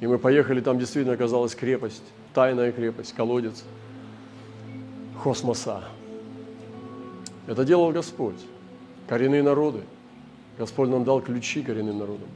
И 0.00 0.06
мы 0.06 0.18
поехали, 0.18 0.60
там 0.60 0.78
действительно 0.78 1.14
оказалась 1.14 1.54
крепость, 1.54 2.02
тайная 2.34 2.72
крепость, 2.72 3.14
колодец, 3.14 3.64
Хосмоса. 5.18 5.84
Это 7.46 7.64
делал 7.64 7.92
Господь. 7.92 8.40
Коренные 9.08 9.42
народы. 9.42 9.82
Господь 10.58 10.88
нам 10.88 11.04
дал 11.04 11.20
ключи 11.20 11.62
коренным 11.62 11.98
народам. 11.98 12.28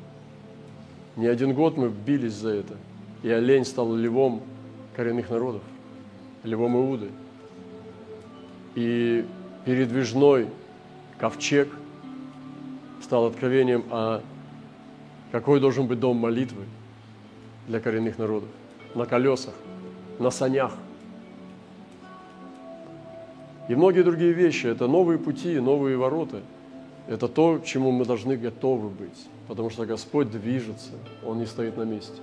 Не 1.16 1.27
один 1.27 1.55
год 1.55 1.77
мы 1.77 1.88
бились 1.88 2.35
за 2.35 2.51
это. 2.51 2.77
И 3.23 3.31
олень 3.31 3.64
стал 3.64 3.94
львом 3.94 4.42
коренных 4.94 5.31
народов, 5.31 5.62
львом 6.42 6.76
Иуды. 6.76 7.11
И 8.74 9.24
передвижной 9.64 10.48
ковчег 11.18 11.68
стал 13.03 13.26
откровением 13.26 13.85
о 13.90 14.22
какой 15.33 15.61
должен 15.61 15.87
быть 15.87 16.00
дом 16.00 16.16
молитвы 16.16 16.64
для 17.68 17.81
коренных 17.81 18.18
народов. 18.18 18.48
На 18.94 19.07
колесах, 19.07 19.55
на 20.18 20.31
санях. 20.31 20.72
И 23.68 23.74
многие 23.74 24.03
другие 24.03 24.33
вещи– 24.33 24.66
это 24.68 24.88
новые 24.88 25.18
пути, 25.18 25.61
новые 25.61 25.96
ворота. 25.96 26.40
Это 27.07 27.29
то, 27.29 27.59
к 27.59 27.64
чему 27.64 27.92
мы 27.92 28.05
должны 28.05 28.37
готовы 28.37 28.88
быть 28.88 29.29
потому 29.50 29.68
что 29.68 29.85
Господь 29.85 30.31
движется, 30.31 30.92
Он 31.26 31.40
не 31.40 31.46
стоит 31.46 31.76
на 31.76 31.83
месте. 31.83 32.20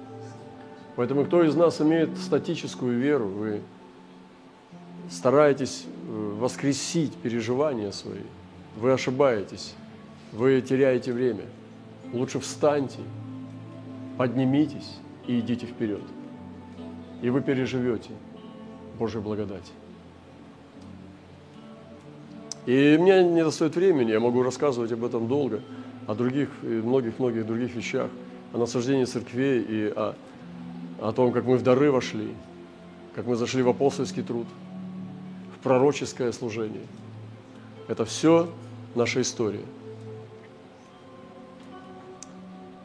Поэтому 0.95 1.25
кто 1.25 1.43
из 1.43 1.57
нас 1.57 1.81
имеет 1.81 2.17
статическую 2.17 2.97
веру, 2.97 3.27
вы 3.27 3.59
стараетесь 5.09 5.85
э, 5.85 6.35
воскресить 6.39 7.13
переживания 7.15 7.91
свои, 7.91 8.21
вы 8.75 8.91
ошибаетесь, 8.91 9.73
вы 10.31 10.61
теряете 10.61 11.13
время. 11.13 11.45
Лучше 12.13 12.39
встаньте, 12.39 12.99
поднимитесь 14.17 14.97
и 15.27 15.39
идите 15.39 15.65
вперед. 15.65 16.03
И 17.21 17.29
вы 17.29 17.41
переживете 17.41 18.11
Божью 18.97 19.21
благодать. 19.21 19.71
И 22.65 22.97
мне 22.99 23.23
не 23.23 23.43
достает 23.43 23.75
времени, 23.75 24.11
я 24.11 24.19
могу 24.19 24.43
рассказывать 24.43 24.91
об 24.91 25.03
этом 25.03 25.27
долго– 25.27 25.61
о 26.07 26.15
других, 26.15 26.49
многих-многих 26.63 27.45
других 27.45 27.75
вещах, 27.75 28.09
о 28.53 28.57
насаждении 28.57 29.03
церквей 29.03 29.61
и 29.61 29.93
о, 29.93 30.15
о 31.01 31.11
том, 31.11 31.33
как 31.33 31.45
мы 31.45 31.57
в 31.57 31.63
дары 31.63 31.91
вошли, 31.91 32.29
как 33.13 33.25
мы 33.25 33.35
зашли 33.35 33.61
в 33.61 33.69
апостольский 33.69 34.23
труд, 34.23 34.47
пророческое 35.67 36.31
служение. 36.31 36.87
Это 37.89 38.05
все 38.05 38.47
наша 38.95 39.21
история. 39.21 39.65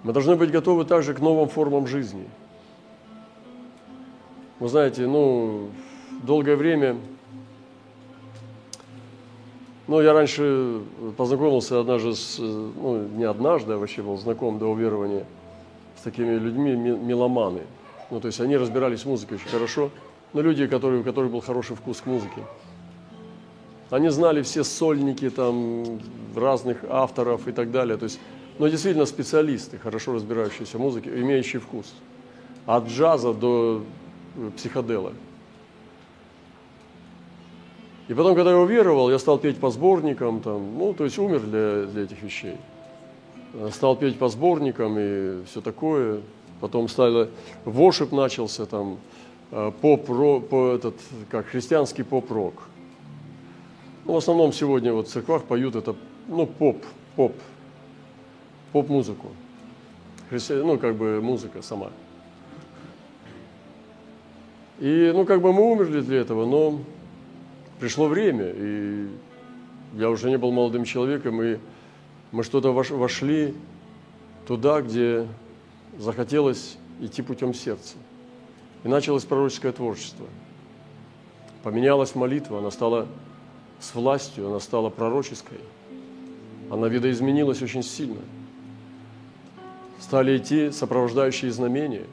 Мы 0.03 0.13
должны 0.13 0.35
быть 0.35 0.51
готовы 0.51 0.85
также 0.85 1.15
к 1.15 1.21
новым 1.21 1.49
формам 1.49 1.87
жизни. 1.87 2.29
Вы 4.59 4.69
знаете, 4.69 5.07
ну, 5.07 5.71
долгое 6.25 6.57
время 6.57 6.97
ну, 9.87 10.01
я 10.01 10.13
раньше 10.13 10.81
познакомился 11.17 11.79
однажды 11.79 12.17
с, 12.17 12.39
ну, 12.41 13.07
не 13.17 13.25
однажды, 13.25 13.75
а 13.75 13.79
вообще 13.79 14.03
был 14.03 14.17
знаком 14.17 14.59
до 14.59 14.67
уверования 14.67 15.25
с 16.01 16.03
такими 16.03 16.35
людьми, 16.35 16.73
меломаны. 16.75 17.63
Ну, 18.11 18.19
то 18.19 18.27
есть 18.27 18.41
они 18.41 18.57
разбирались 18.57 19.03
в 19.03 19.07
музыке 19.07 19.37
очень 19.37 19.49
хорошо, 19.49 19.91
но 20.33 20.41
люди, 20.41 20.67
которые, 20.67 21.03
у 21.03 21.05
которых 21.05 21.31
был 21.31 21.41
хороший 21.41 21.77
вкус 21.77 22.01
к 22.01 22.07
музыке. 22.07 22.43
Они 23.93 24.09
знали 24.09 24.43
все 24.43 24.65
сольники 24.65 25.31
там 25.31 26.01
разных 26.35 26.79
авторов 26.89 27.47
и 27.47 27.53
так 27.53 27.71
далее. 27.71 27.97
То 27.97 28.05
есть, 28.05 28.19
но 28.59 28.67
действительно 28.67 29.07
специалисты, 29.07 29.79
хорошо 29.79 30.15
разбирающиеся 30.15 30.79
в 30.79 30.81
музыке, 30.81 31.11
имеющие 31.11 31.61
вкус. 31.61 31.95
От 32.67 32.89
джаза 32.89 33.33
до 33.33 33.85
э, 34.37 34.51
психодела– 34.57 35.13
и 38.09 38.15
потом, 38.15 38.35
когда 38.35 38.51
я 38.51 38.59
уверовал, 38.59 39.11
я 39.11 39.19
стал 39.19 39.39
петь 39.39 39.59
по 39.59 39.71
сборникам, 39.71 40.41
там, 40.41 40.77
ну, 40.77 40.93
то 40.93 41.05
есть 41.05 41.19
умер 41.19 41.41
для, 41.41 41.85
для 41.87 42.03
этих 42.03 42.21
вещей. 42.23 42.57
Стал 43.71 43.97
петь 43.97 44.19
по 44.19 44.29
сборникам 44.29 44.97
и 44.99 45.45
все 45.45 45.61
такое. 45.61 46.21
Потом 46.61 46.89
стали, 46.89 47.31
вошип 47.65 48.13
начался, 48.13 48.67
там, 48.67 48.99
э, 49.51 49.73
поп, 49.81 50.07
по 50.07 50.73
этот, 50.75 50.95
как 51.31 51.47
христианский 51.47 52.03
поп-рок. 52.03 52.55
Ну, 54.05 54.15
в 54.15 54.17
основном 54.17 54.53
сегодня 54.53 54.93
вот 54.93 55.07
в 55.07 55.11
церквах 55.11 55.45
поют 55.45 55.77
это, 55.77 55.95
ну, 56.27 56.47
поп, 56.47 56.85
поп, 57.15 57.35
поп-музыку. 58.73 59.29
Христи... 60.29 60.55
Ну, 60.55 60.79
как 60.79 60.97
бы 60.97 61.21
музыка 61.21 61.63
сама. 61.63 61.91
И, 64.81 65.13
ну, 65.15 65.25
как 65.25 65.41
бы 65.41 65.53
мы 65.53 65.63
умерли 65.63 66.01
для 66.01 66.19
этого, 66.19 66.47
но 66.47 66.81
пришло 67.79 68.09
время, 68.09 68.53
и 68.53 69.09
я 69.95 70.11
уже 70.11 70.31
не 70.31 70.39
был 70.39 70.51
молодым 70.51 70.85
человеком, 70.85 71.41
и 71.41 71.59
мы 72.33 72.43
что-то 72.43 72.73
вошли 72.73 73.55
туда, 74.49 74.81
где 74.83 75.29
захотелось 75.97 76.79
идти 77.01 77.23
путем 77.23 77.55
сердца. 77.55 77.97
И 78.83 78.89
началось 78.89 79.25
пророческое 79.25 79.71
творчество. 79.71 80.27
Поменялась 81.63 82.17
молитва, 82.17 82.59
она 82.59 82.73
стала 82.73 83.07
с 83.83 83.97
властью, 83.97 84.47
она 84.49 84.61
стала 84.61 84.91
пророческой. 84.91 85.59
Она 86.71 86.87
видоизменилась 86.87 87.61
очень 87.63 87.83
сильно. 87.83 88.21
Стали 89.99 90.39
идти 90.39 90.71
сопровождающие 90.71 91.51
знамения. 91.51 92.07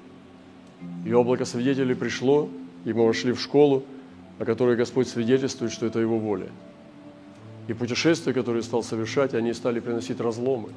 И 1.05 1.13
облако 1.13 1.45
свидетелей 1.45 1.93
пришло, 1.93 2.49
и 2.85 2.93
мы 2.93 3.05
вошли 3.05 3.33
в 3.33 3.39
школу, 3.39 3.83
о 4.39 4.45
которой 4.45 4.75
Господь 4.75 5.07
свидетельствует, 5.07 5.71
что 5.71 5.85
это 5.85 5.99
Его 5.99 6.17
воля. 6.17 6.47
И 7.67 7.73
путешествия, 7.73 8.33
которые 8.33 8.63
стал 8.63 8.81
совершать, 8.81 9.35
они 9.35 9.53
стали 9.53 9.79
приносить 9.79 10.19
разломы. 10.19 10.69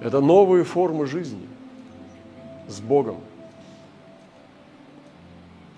Это 0.00 0.20
новые 0.20 0.64
формы 0.64 1.06
жизни 1.06 1.46
с 2.66 2.80
Богом. 2.80 3.18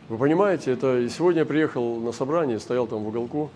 Вы 0.09 0.17
понимаете, 0.17 0.73
это 0.73 1.07
сегодня 1.11 1.41
я 1.41 1.47
приехал 1.47 2.01
на 2.01 2.13
собрание, 2.13 2.59
стоял 2.59 2.87
там 2.87 3.05
в 3.05 3.09
уголку, 3.09 3.51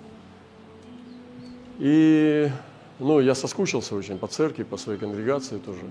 и 1.79 2.51
ну, 2.99 3.21
я 3.21 3.35
соскучился 3.35 3.95
очень 3.97 4.19
по 4.19 4.27
церкви, 4.27 4.63
по 4.63 4.77
своей 4.77 4.99
конгрегации 4.99 5.59
тоже. 5.59 5.83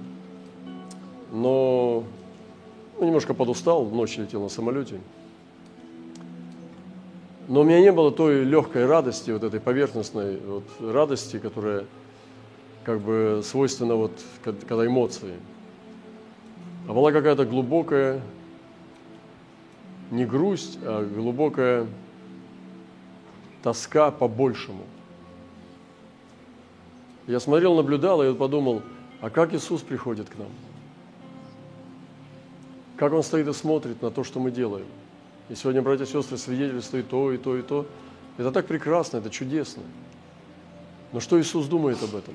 Но 1.31 2.03
ну, 2.99 3.05
немножко 3.05 3.33
подустал, 3.33 3.85
ночь 3.85 4.17
летел 4.17 4.41
на 4.41 4.49
самолете. 4.49 4.99
Но 7.47 7.61
у 7.61 7.63
меня 7.63 7.81
не 7.81 7.91
было 7.91 8.11
той 8.11 8.45
легкой 8.45 8.85
радости, 8.85 9.31
вот 9.31 9.43
этой 9.43 9.59
поверхностной 9.59 10.37
вот 10.37 10.63
радости, 10.79 11.39
которая 11.39 11.85
как 12.85 13.01
бы 13.01 13.41
свойственна 13.43 13.95
вот 13.95 14.11
когда 14.43 14.85
эмоции. 14.85 15.33
А 16.87 16.93
была 16.93 17.11
какая-то 17.11 17.45
глубокая, 17.45 18.21
не 20.11 20.25
грусть, 20.25 20.79
а 20.83 21.03
глубокая 21.03 21.87
тоска 23.61 24.11
по 24.11 24.27
большему. 24.27 24.83
Я 27.27 27.39
смотрел, 27.39 27.75
наблюдал 27.75 28.23
и 28.23 28.33
подумал, 28.33 28.81
а 29.21 29.29
как 29.29 29.53
Иисус 29.53 29.81
приходит 29.81 30.29
к 30.29 30.38
нам? 30.38 30.49
Как 32.97 33.13
Он 33.13 33.23
стоит 33.23 33.47
и 33.47 33.53
смотрит 33.53 34.01
на 34.01 34.12
то, 34.12 34.23
что 34.23 34.39
мы 34.39 34.51
делаем– 34.51 34.88
и 35.49 35.55
сегодня, 35.55 35.81
братья 35.81 36.05
и 36.05 36.07
сестры, 36.07 36.38
свидетельствуют 36.38 37.09
то, 37.09 37.31
и 37.31 37.38
то, 37.38 37.57
и 37.57 37.62
то. 37.62 37.86
Это 38.38 38.51
так 38.51 38.65
прекрасно, 38.65 39.17
это 39.17 39.29
чудесно. 39.29 39.83
Но 41.12 41.19
что 41.19 41.39
Иисус 41.39 41.67
думает 41.67 42.01
об 42.01 42.15
этом? 42.15 42.33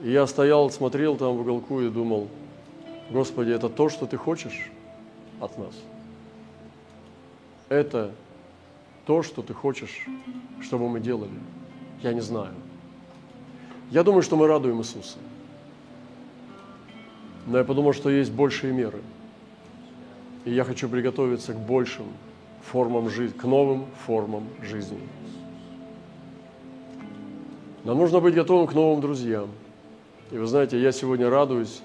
И 0.00 0.10
я 0.10 0.26
стоял, 0.26 0.70
смотрел 0.70 1.16
там 1.16 1.36
в 1.36 1.40
уголку 1.40 1.80
и 1.82 1.90
думал, 1.90 2.28
Господи, 3.10 3.50
это 3.50 3.68
то, 3.68 3.88
что 3.88 4.06
Ты 4.06 4.16
хочешь 4.16 4.70
от 5.40 5.56
нас? 5.58 5.74
Это 7.68 8.12
то, 9.06 9.22
что 9.22 9.42
Ты 9.42 9.52
хочешь, 9.52 10.06
чтобы 10.62 10.88
мы 10.88 11.00
делали? 11.00 11.30
Я 12.04 12.12
не 12.12 12.20
знаю. 12.20 12.52
Я 13.90 14.02
думаю, 14.02 14.20
что 14.20 14.36
мы 14.36 14.46
радуем 14.46 14.78
Иисуса. 14.80 15.16
Но 17.46 17.56
я 17.56 17.64
подумал, 17.64 17.94
что 17.94 18.10
есть 18.10 18.30
большие 18.30 18.74
меры– 18.74 19.00
И 20.44 20.52
я 20.52 20.64
хочу 20.64 20.90
приготовиться 20.90 21.54
к 21.54 21.58
большим 21.58 22.04
формам 22.62 23.08
жизни, 23.08 23.38
к 23.38 23.44
новым 23.44 23.86
формам 24.06 24.44
жизни. 24.62 24.98
Нам 27.84 27.96
нужно 27.96 28.20
быть 28.20 28.34
готовым 28.34 28.66
к 28.66 28.74
новым 28.74 29.00
друзьям. 29.00 29.48
И 30.30 30.36
вы 30.36 30.46
знаете, 30.46 30.78
я 30.78 30.92
сегодня 30.92 31.30
радуюсь, 31.30 31.80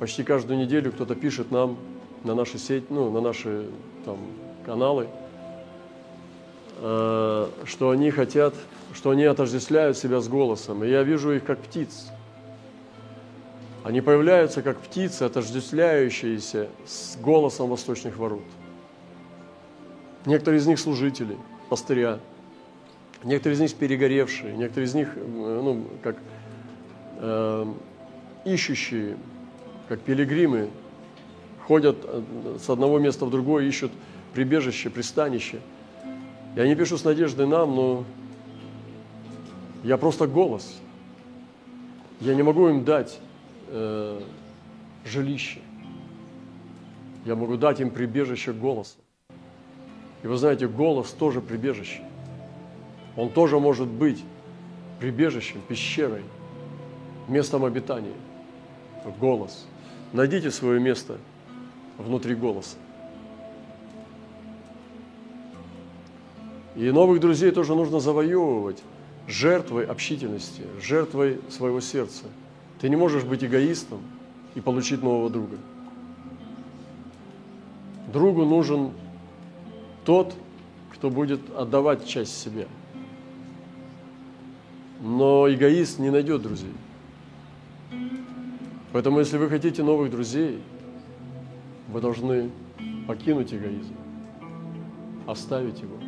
почти 0.00 0.24
каждую 0.24 0.58
неделю 0.58 0.90
кто-то 0.90 1.14
пишет 1.14 1.52
нам 1.52 1.76
на 2.24 2.34
наши 2.34 2.58
сеть, 2.58 2.90
ну, 2.90 3.10
на 3.10 3.20
наши 3.20 3.66
там, 4.04 4.18
каналы, 4.66 5.06
э, 6.80 7.48
что 7.64 7.90
они 7.90 8.10
хотят, 8.10 8.54
что 8.94 9.10
они 9.10 9.24
отождествляют 9.24 9.96
себя 9.96 10.20
с 10.20 10.28
голосом. 10.28 10.84
И 10.84 10.88
я 10.88 11.02
вижу 11.02 11.32
их 11.32 11.44
как 11.44 11.58
птиц. 11.58 12.10
Они 13.84 14.00
появляются 14.00 14.62
как 14.62 14.78
птицы, 14.78 15.24
отождествляющиеся 15.24 16.68
с 16.86 17.16
голосом 17.16 17.70
восточных 17.70 18.16
ворот. 18.16 18.44
Некоторые 20.24 20.60
из 20.60 20.66
них 20.66 20.78
служители, 20.78 21.36
пастыря, 21.68 22.20
некоторые 23.24 23.56
из 23.56 23.60
них 23.60 23.74
перегоревшие, 23.74 24.56
некоторые 24.56 24.86
из 24.86 24.94
них, 24.94 25.08
э, 25.16 25.60
ну, 25.64 25.84
как 26.02 26.16
э, 27.18 27.66
ищущие, 28.44 29.16
как 29.88 30.00
пилигримы, 30.00 30.70
ходят 31.66 31.96
э, 32.04 32.22
с 32.64 32.70
одного 32.70 33.00
места 33.00 33.24
в 33.24 33.30
другое, 33.30 33.64
ищут 33.64 33.90
прибежище, 34.32 34.90
пристанище. 34.90 35.58
И 36.54 36.60
они 36.60 36.76
пишут 36.76 37.00
с 37.00 37.04
надеждой 37.04 37.48
нам, 37.48 37.74
но 37.74 38.04
я 39.82 39.96
просто 39.96 40.26
голос. 40.26 40.80
Я 42.20 42.34
не 42.34 42.42
могу 42.42 42.68
им 42.68 42.84
дать 42.84 43.18
э, 43.68 44.20
жилище. 45.04 45.60
Я 47.24 47.34
могу 47.34 47.56
дать 47.56 47.80
им 47.80 47.90
прибежище 47.90 48.52
голоса. 48.52 48.96
И 50.22 50.26
вы 50.26 50.36
знаете, 50.36 50.68
голос 50.68 51.10
тоже 51.10 51.40
прибежище. 51.40 52.02
Он 53.16 53.28
тоже 53.28 53.58
может 53.58 53.88
быть 53.88 54.22
прибежищем, 55.00 55.60
пещерой, 55.68 56.22
местом 57.28 57.64
обитания. 57.64 58.14
Голос. 59.18 59.66
Найдите 60.12 60.50
свое 60.50 60.78
место 60.78 61.18
внутри 61.98 62.36
голоса. 62.36 62.76
И 66.76 66.90
новых 66.90 67.20
друзей 67.20 67.50
тоже 67.50 67.74
нужно 67.74 67.98
завоевывать 67.98 68.82
жертвой 69.26 69.84
общительности, 69.84 70.62
жертвой 70.80 71.40
своего 71.50 71.80
сердца. 71.80 72.24
Ты 72.80 72.88
не 72.88 72.96
можешь 72.96 73.24
быть 73.24 73.44
эгоистом 73.44 74.00
и 74.54 74.60
получить 74.60 75.02
нового 75.02 75.30
друга. 75.30 75.56
Другу 78.12 78.44
нужен 78.44 78.90
тот, 80.04 80.34
кто 80.92 81.10
будет 81.10 81.40
отдавать 81.56 82.06
часть 82.06 82.38
себя. 82.38 82.66
Но 85.00 85.52
эгоист 85.52 85.98
не 85.98 86.10
найдет 86.10 86.42
друзей. 86.42 86.72
Поэтому, 88.92 89.20
если 89.20 89.38
вы 89.38 89.48
хотите 89.48 89.82
новых 89.82 90.10
друзей, 90.10 90.60
вы 91.88 92.00
должны 92.00 92.50
покинуть 93.06 93.52
эгоизм, 93.52 93.94
оставить 95.26 95.80
его. 95.80 96.01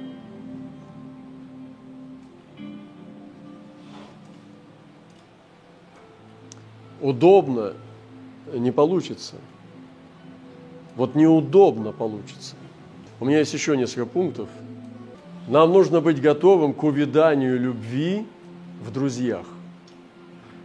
Удобно 7.04 7.74
не 8.50 8.70
получится. 8.70 9.34
Вот 10.96 11.14
неудобно 11.14 11.92
получится. 11.92 12.56
У 13.20 13.26
меня 13.26 13.40
есть 13.40 13.52
еще 13.52 13.76
несколько 13.76 14.06
пунктов. 14.06 14.48
Нам 15.46 15.70
нужно 15.70 16.00
быть 16.00 16.18
готовым 16.22 16.72
к 16.72 16.82
увиданию 16.82 17.60
любви 17.60 18.26
в 18.82 18.90
друзьях 18.90 19.44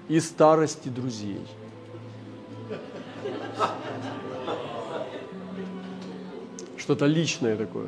и 0.08 0.22
старости 0.22 0.88
друзей. 0.88 1.46
Что-то 6.78 7.06
личное 7.06 7.58
такое. 7.58 7.88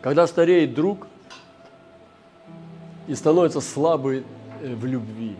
Когда 0.00 0.28
стареет 0.28 0.74
друг 0.74 1.08
и 3.08 3.16
становится 3.16 3.60
слабый 3.60 4.22
э, 4.60 4.76
в 4.76 4.86
любви, 4.86 5.34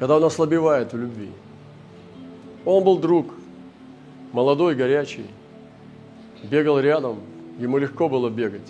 когда 0.00 0.16
он 0.16 0.24
ослабевает 0.24 0.94
в 0.94 0.96
любви. 0.96 1.28
Он 2.64 2.82
был 2.82 2.98
друг, 2.98 3.34
молодой, 4.32 4.74
горячий, 4.74 5.26
бегал 6.42 6.80
рядом, 6.80 7.18
ему 7.58 7.76
легко 7.76 8.08
было 8.08 8.30
бегать. 8.30 8.66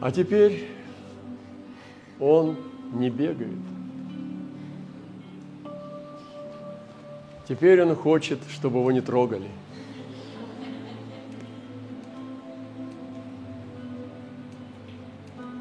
А 0.00 0.12
теперь 0.12 0.68
он 2.20 2.56
не 2.92 3.10
бегает. 3.10 3.58
Теперь 7.48 7.82
он 7.82 7.96
хочет, 7.96 8.38
чтобы 8.48 8.78
его 8.78 8.92
не 8.92 9.00
трогали. 9.00 9.48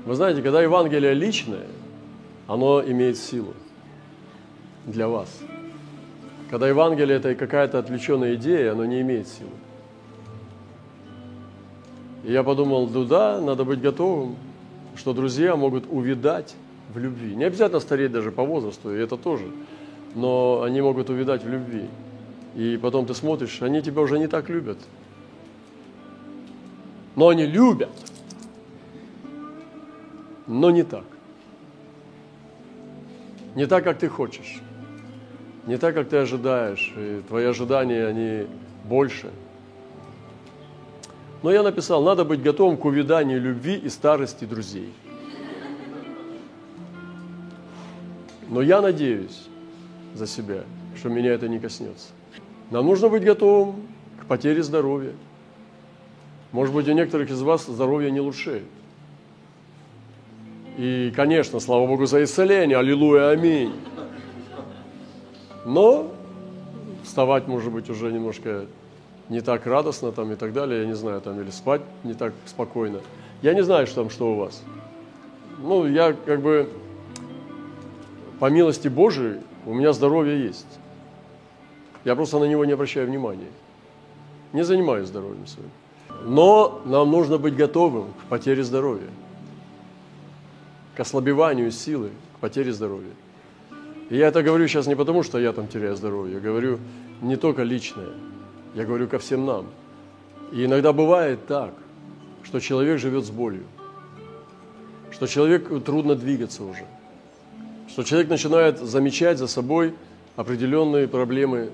Вы 0.05 0.13
знаете, 0.13 0.43
когда 0.43 0.61
Евангелие 0.61 1.15
личное, 1.15 1.65
оно 2.47 2.83
имеет 2.83 3.17
силу 3.17 3.53
для 4.85 5.07
вас. 5.07 5.29
Когда 6.49 6.67
Евангелие– 6.67 7.17
это 7.17 7.33
какая-то 7.35 7.79
отвлеченная 7.79 8.35
идея, 8.35 8.73
оно 8.73 8.85
не 8.85 9.01
имеет 9.01 9.27
силы. 9.27 9.49
И 12.23 12.31
я 12.31 12.43
подумал, 12.43 12.87
ну 12.87 13.05
да, 13.05 13.41
надо 13.41 13.65
быть 13.65 13.81
готовым, 13.81 14.35
что 14.95 15.13
друзья 15.13 15.55
могут 15.55 15.85
увидать 15.89 16.55
в 16.93 16.97
любви. 16.97 17.35
Не 17.35 17.45
обязательно 17.45 17.79
стареть 17.79 18.11
даже 18.11 18.31
по 18.31 18.43
возрасту, 18.43 18.95
и 18.95 18.99
это 18.99 19.17
тоже. 19.17 19.45
Но 20.15 20.61
они 20.61 20.81
могут 20.81 21.09
увидать 21.09 21.43
в 21.43 21.49
любви. 21.49 21.87
И 22.55 22.77
потом 22.81 23.05
ты 23.05 23.13
смотришь, 23.13 23.61
они 23.61 23.81
тебя 23.81 24.01
уже 24.01 24.19
не 24.19 24.27
так 24.27 24.49
любят. 24.49 24.77
Но 27.15 27.29
они 27.29 27.45
любят. 27.45 27.89
Но 30.45 30.69
не 30.69 30.83
так. 30.83 31.05
Не 33.55 33.65
так, 33.65 33.83
как 33.83 33.99
ты 33.99 34.09
хочешь. 34.09 34.61
Не 35.67 35.77
так, 35.77 35.95
как 35.95 36.09
ты 36.09 36.17
ожидаешь. 36.17 36.93
И 36.97 37.21
твои 37.27 37.45
ожидания, 37.45 38.05
они 38.05 38.47
больше– 38.83 39.29
но 41.43 41.51
я 41.51 41.61
написал, 41.61 42.01
надо 42.01 42.23
быть 42.23 42.41
готовым 42.41 42.77
к 42.77 42.85
увиданию 42.85 43.39
любви 43.39 43.75
и 43.75 43.89
старости 43.89 44.45
друзей. 44.45 44.93
Но 48.47 48.61
я 48.61 48.81
надеюсь 48.81 49.47
за 50.15 50.25
себя, 50.25 50.63
что 50.95 51.09
меня 51.09 51.33
это 51.33 51.49
не 51.49 51.59
коснется. 51.59 52.07
Нам 52.71 52.85
нужно 52.85 53.09
быть 53.09 53.25
готовым 53.25 53.87
к 54.21 54.25
потере 54.25 54.63
здоровья. 54.63 55.11
Может 56.53 56.73
быть, 56.73 56.87
у 56.87 56.93
некоторых 56.93 57.29
из 57.29 57.41
вас 57.41 57.65
здоровье 57.65 58.09
не 58.09 58.21
лучшее. 58.21 58.63
И, 60.77 61.13
конечно, 61.15 61.59
слава 61.59 61.85
Богу 61.85 62.05
за 62.05 62.23
исцеление, 62.23 62.77
аллилуйя, 62.77 63.29
аминь. 63.29 63.73
Но 65.65 66.11
вставать, 67.03 67.47
может 67.47 67.71
быть, 67.71 67.89
уже 67.89 68.11
немножко 68.11 68.65
не 69.29 69.41
так 69.41 69.65
радостно 69.65 70.11
там 70.11 70.31
и 70.31 70.35
так 70.35 70.53
далее, 70.53 70.81
я 70.81 70.87
не 70.87 70.95
знаю, 70.95 71.21
там 71.21 71.39
или 71.39 71.51
спать 71.51 71.81
не 72.03 72.13
так 72.13 72.33
спокойно. 72.45 72.99
Я 73.41 73.53
не 73.53 73.63
знаю, 73.63 73.87
что 73.87 73.97
там, 73.97 74.09
что 74.09 74.31
у 74.33 74.35
вас. 74.35 74.63
Ну, 75.59 75.85
я 75.85 76.13
как 76.13 76.41
бы 76.41 76.69
по 78.39 78.49
милости 78.49 78.87
Божией 78.87 79.39
у 79.65 79.73
меня 79.73 79.93
здоровье 79.93 80.43
есть. 80.43 80.79
Я 82.03 82.15
просто 82.15 82.39
на 82.39 82.45
него 82.45 82.65
не 82.65 82.73
обращаю 82.73 83.07
внимания. 83.07 83.51
Не 84.51 84.63
занимаюсь 84.63 85.07
здоровьем 85.07 85.47
своим. 85.47 85.69
Но 86.25 86.81
нам 86.85 87.11
нужно 87.11 87.37
быть 87.37 87.55
готовым 87.55 88.07
к 88.21 88.29
потере 88.29 88.63
здоровья, 88.63 89.09
к 90.95 90.99
ослабеванию 90.99 91.71
силы, 91.71 92.11
к 92.37 92.39
потере 92.39 92.71
здоровья. 92.73 93.11
И 94.09 94.17
я 94.17 94.27
это 94.27 94.43
говорю 94.43 94.67
сейчас 94.67 94.87
не 94.87 94.95
потому, 94.95 95.23
что 95.23 95.39
я 95.39 95.53
там 95.53 95.67
теряю 95.67 95.95
здоровье, 95.95 96.35
я 96.35 96.39
говорю 96.39 96.79
не 97.21 97.35
только 97.35 97.63
личное, 97.63 98.09
я 98.75 98.85
говорю 98.85 99.07
ко 99.07 99.19
всем 99.19 99.45
нам. 99.45 99.67
И 100.51 100.65
иногда 100.65 100.93
бывает 100.93 101.47
так, 101.47 101.73
что 102.43 102.59
человек 102.59 102.99
живет 102.99 103.25
с 103.25 103.31
болью, 103.31 103.63
что 105.11 105.25
человеку 105.27 105.79
трудно 105.79 106.15
двигаться 106.15 106.63
уже, 106.63 106.85
что 107.89 108.03
человек 108.03 108.29
начинает 108.29 108.79
замечать 108.79 109.37
за 109.37 109.47
собой 109.47 109.95
определенные 110.35 111.07
проблемы 111.07 111.71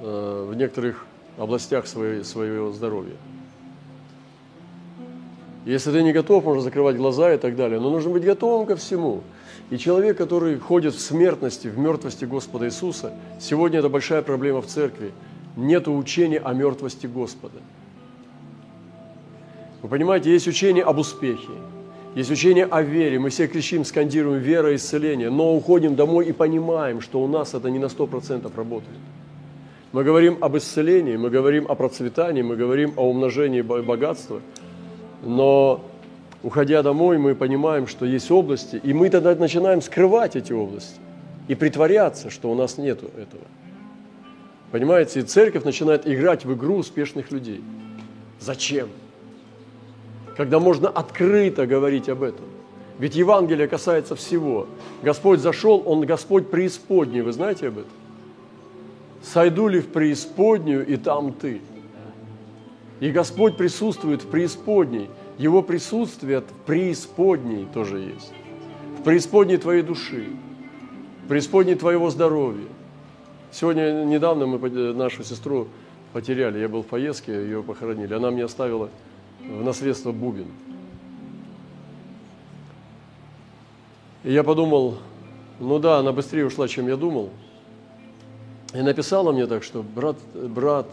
э, 0.00 0.46
в 0.48 0.54
некоторых 0.54 1.04
областях 1.36 1.86
своего 1.86 2.72
здоровья. 2.72 3.16
Если 5.64 5.92
ты 5.92 6.02
не 6.02 6.12
готов, 6.12 6.44
можно 6.44 6.62
закрывать 6.62 6.96
глаза 6.96 7.32
и 7.32 7.38
так 7.38 7.54
далее. 7.54 7.78
Но 7.78 7.90
нужно 7.90 8.10
быть 8.10 8.24
готовым 8.24 8.66
ко 8.66 8.76
всему. 8.76 9.20
И 9.70 9.78
человек, 9.78 10.16
который 10.18 10.58
ходит 10.58 10.94
в 10.94 11.00
смертности, 11.00 11.68
в 11.68 11.78
мертвости 11.78 12.24
Господа 12.24 12.66
Иисуса, 12.66 13.12
сегодня 13.40 13.78
это 13.78 13.88
большая 13.88 14.22
проблема 14.22 14.60
в 14.60 14.66
церкви. 14.66 15.12
Нет 15.56 15.86
учения 15.86 16.38
о 16.38 16.52
мертвости 16.52 17.06
Господа. 17.06 17.58
Вы 19.82 19.88
понимаете, 19.88 20.30
есть 20.30 20.46
учение 20.46 20.84
об 20.84 20.98
успехе, 20.98 21.52
есть 22.14 22.30
учение 22.30 22.66
о 22.66 22.82
вере. 22.82 23.18
Мы 23.18 23.30
все 23.30 23.46
кричим, 23.48 23.84
скандируем 23.84 24.40
вера 24.40 24.74
исцеление, 24.74 25.30
но 25.30 25.54
уходим 25.54 25.96
домой 25.96 26.26
и 26.26 26.32
понимаем, 26.32 27.00
что 27.00 27.20
у 27.22 27.26
нас 27.26 27.54
это 27.54 27.68
не 27.68 27.78
на 27.78 27.86
100% 27.86 28.50
работает. 28.56 28.98
Мы 29.92 30.04
говорим 30.04 30.38
об 30.40 30.56
исцелении, 30.56 31.16
мы 31.16 31.30
говорим 31.30 31.66
о 31.68 31.74
процветании, 31.74 32.42
мы 32.42 32.56
говорим 32.56 32.94
о 32.96 33.08
умножении 33.08 33.60
богатства, 33.60 34.40
но 35.22 35.84
уходя 36.42 36.82
домой, 36.82 37.18
мы 37.18 37.34
понимаем, 37.34 37.86
что 37.86 38.04
есть 38.04 38.30
области, 38.30 38.80
и 38.82 38.92
мы 38.92 39.08
тогда 39.08 39.34
начинаем 39.34 39.80
скрывать 39.80 40.36
эти 40.36 40.52
области 40.52 40.96
и 41.48 41.54
притворяться, 41.54 42.30
что 42.30 42.50
у 42.50 42.54
нас 42.54 42.78
нет 42.78 43.02
этого. 43.02 43.44
Понимаете, 44.70 45.20
и 45.20 45.22
церковь 45.22 45.64
начинает 45.64 46.06
играть 46.06 46.44
в 46.44 46.54
игру 46.54 46.76
успешных 46.76 47.30
людей. 47.30 47.62
Зачем? 48.40 48.88
Когда 50.36 50.58
можно 50.58 50.88
открыто 50.88 51.66
говорить 51.66 52.08
об 52.08 52.22
этом. 52.22 52.46
Ведь 52.98 53.14
Евангелие 53.14 53.68
касается 53.68 54.16
всего. 54.16 54.66
Господь 55.02 55.40
зашел, 55.40 55.82
Он 55.84 56.00
Господь 56.02 56.50
преисподней, 56.50 57.20
вы 57.20 57.32
знаете 57.32 57.68
об 57.68 57.78
этом? 57.78 57.90
Сойду 59.22 59.68
ли 59.68 59.80
в 59.80 59.88
преисподнюю, 59.88 60.86
и 60.86 60.96
там 60.96 61.32
ты. 61.32 61.60
И 63.02 63.10
Господь 63.10 63.56
присутствует 63.56 64.22
в 64.22 64.28
преисподней. 64.28 65.10
Его 65.36 65.60
присутствие 65.60 66.38
в 66.38 66.44
преисподней 66.66 67.66
тоже 67.74 67.98
есть. 67.98 68.32
В 69.00 69.02
преисподней 69.02 69.56
твоей 69.56 69.82
души, 69.82 70.28
в 71.24 71.28
преисподней 71.28 71.74
твоего 71.74 72.10
здоровья. 72.10 72.68
Сегодня 73.50 74.04
недавно 74.04 74.46
мы 74.46 74.70
нашу 74.92 75.24
сестру 75.24 75.66
потеряли. 76.12 76.60
Я 76.60 76.68
был 76.68 76.84
в 76.84 76.86
поездке, 76.86 77.32
ее 77.32 77.64
похоронили. 77.64 78.14
Она 78.14 78.30
мне 78.30 78.44
оставила 78.44 78.88
в 79.40 79.64
наследство 79.64 80.12
бубен. 80.12 80.46
И 84.22 84.32
я 84.32 84.44
подумал, 84.44 84.98
ну 85.58 85.80
да, 85.80 85.98
она 85.98 86.12
быстрее 86.12 86.46
ушла, 86.46 86.68
чем 86.68 86.86
я 86.86 86.96
думал. 86.96 87.30
И 88.72 88.80
написала 88.80 89.32
мне 89.32 89.48
так, 89.48 89.64
что 89.64 89.82
брат, 89.82 90.18
брат, 90.34 90.86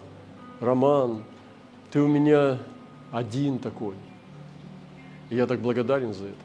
Роман, 0.60 1.24
ты 1.92 2.02
у 2.02 2.08
меня 2.08 2.60
один 3.12 3.60
такой. 3.60 3.96
И 5.30 5.36
я 5.36 5.48
так 5.48 5.60
благодарен 5.60 6.14
за 6.14 6.26
это. 6.26 6.36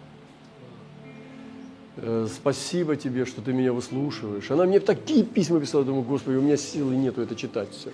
Э, 1.96 2.26
спасибо 2.32 2.96
тебе, 2.96 3.24
что 3.24 3.40
ты 3.40 3.52
меня 3.52 3.72
выслушиваешь. 3.72 4.50
Она 4.50 4.64
мне 4.64 4.80
такие 4.80 5.24
письма 5.24 5.60
писала, 5.60 5.84
думаю, 5.84 6.04
Господи, 6.04 6.36
у 6.36 6.42
меня 6.42 6.56
силы 6.56 6.96
нету 6.96 7.22
это 7.22 7.34
читать 7.34 7.70
все. 7.70 7.90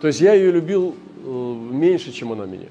То 0.00 0.06
есть 0.06 0.20
я 0.20 0.34
ее 0.34 0.50
любил 0.50 0.94
э, 1.24 1.28
меньше, 1.72 2.12
чем 2.12 2.32
она 2.32 2.46
меня 2.46 2.68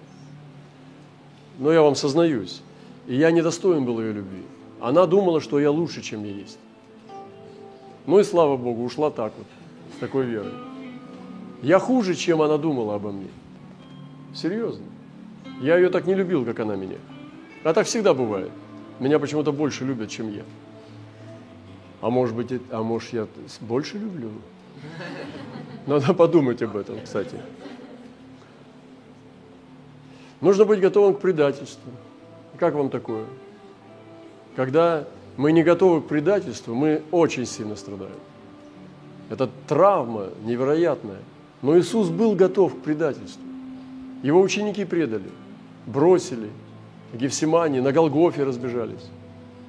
но 1.60 1.72
я 1.72 1.82
вам 1.82 1.96
сознаюсь, 1.96 2.62
и 3.08 3.16
я 3.16 3.32
недостоин 3.32 3.86
был 3.86 4.00
ее 4.00 4.14
любви. 4.14 4.44
Она 4.82 5.06
думала, 5.06 5.40
что 5.40 5.60
я 5.60 5.72
лучше, 5.72 6.02
чем 6.02 6.24
я 6.24 6.32
есть. 6.32 6.58
Ну 8.06 8.20
и 8.20 8.24
слава 8.24 8.58
Богу, 8.58 8.84
ушла 8.84 9.12
так 9.12 9.34
вот, 9.38 9.48
с 9.96 10.00
такой 10.00 10.26
верой. 10.26 10.54
Я 11.62 11.80
хуже, 11.80 12.16
чем 12.16 12.42
она 12.42 12.58
думала 12.58 12.96
обо 12.96 13.12
мне. 13.12 13.30
Серьезно. 14.34 14.86
Я 15.62 15.78
ее 15.78 15.90
так 15.90 16.06
не 16.06 16.16
любил, 16.16 16.46
как 16.46 16.60
она 16.60 16.76
меня. 16.76 16.98
А 17.64 17.74
так 17.74 17.86
всегда 17.86 18.14
бывает. 18.14 18.52
Меня 19.00 19.20
почему-то 19.20 19.52
больше 19.52 19.86
любят, 19.86 20.10
чем 20.10 20.32
я. 20.32 20.44
А 22.02 22.10
может 22.10 22.36
быть, 22.36 22.62
а 22.70 22.84
может 22.84 23.14
я 23.14 23.28
больше 23.62 23.98
люблю? 23.98 24.30
Надо 25.88 26.14
подумать 26.14 26.62
об 26.62 26.76
этом, 26.76 27.00
кстати. 27.02 27.38
Нужно 30.42 30.66
быть 30.66 30.82
готовым 30.82 31.16
к 31.16 31.22
предательству. 31.22 31.92
Как 32.58 32.74
вам 32.74 32.90
такое? 32.90 33.26
Когда 34.56 35.08
мы 35.38 35.52
не 35.52 35.64
готовы 35.64 36.02
к 36.02 36.08
предательству, 36.08 36.76
мы 36.76 37.02
очень 37.12 37.46
сильно 37.46 37.76
страдаем. 37.76 38.20
Это 39.30 39.50
травма 39.68 40.30
невероятная. 40.44 41.22
Но 41.62 41.80
Иисус 41.80 42.10
был 42.10 42.36
готов 42.36 42.76
к 42.76 42.80
предательству. 42.82 43.53
Его 44.24 44.42
ученики 44.42 44.86
предали, 44.86 45.30
бросили, 45.86 46.50
в 47.12 47.18
Гефсимании, 47.18 47.80
на 47.80 47.92
Голгофе 47.92 48.44
разбежались. 48.44 49.06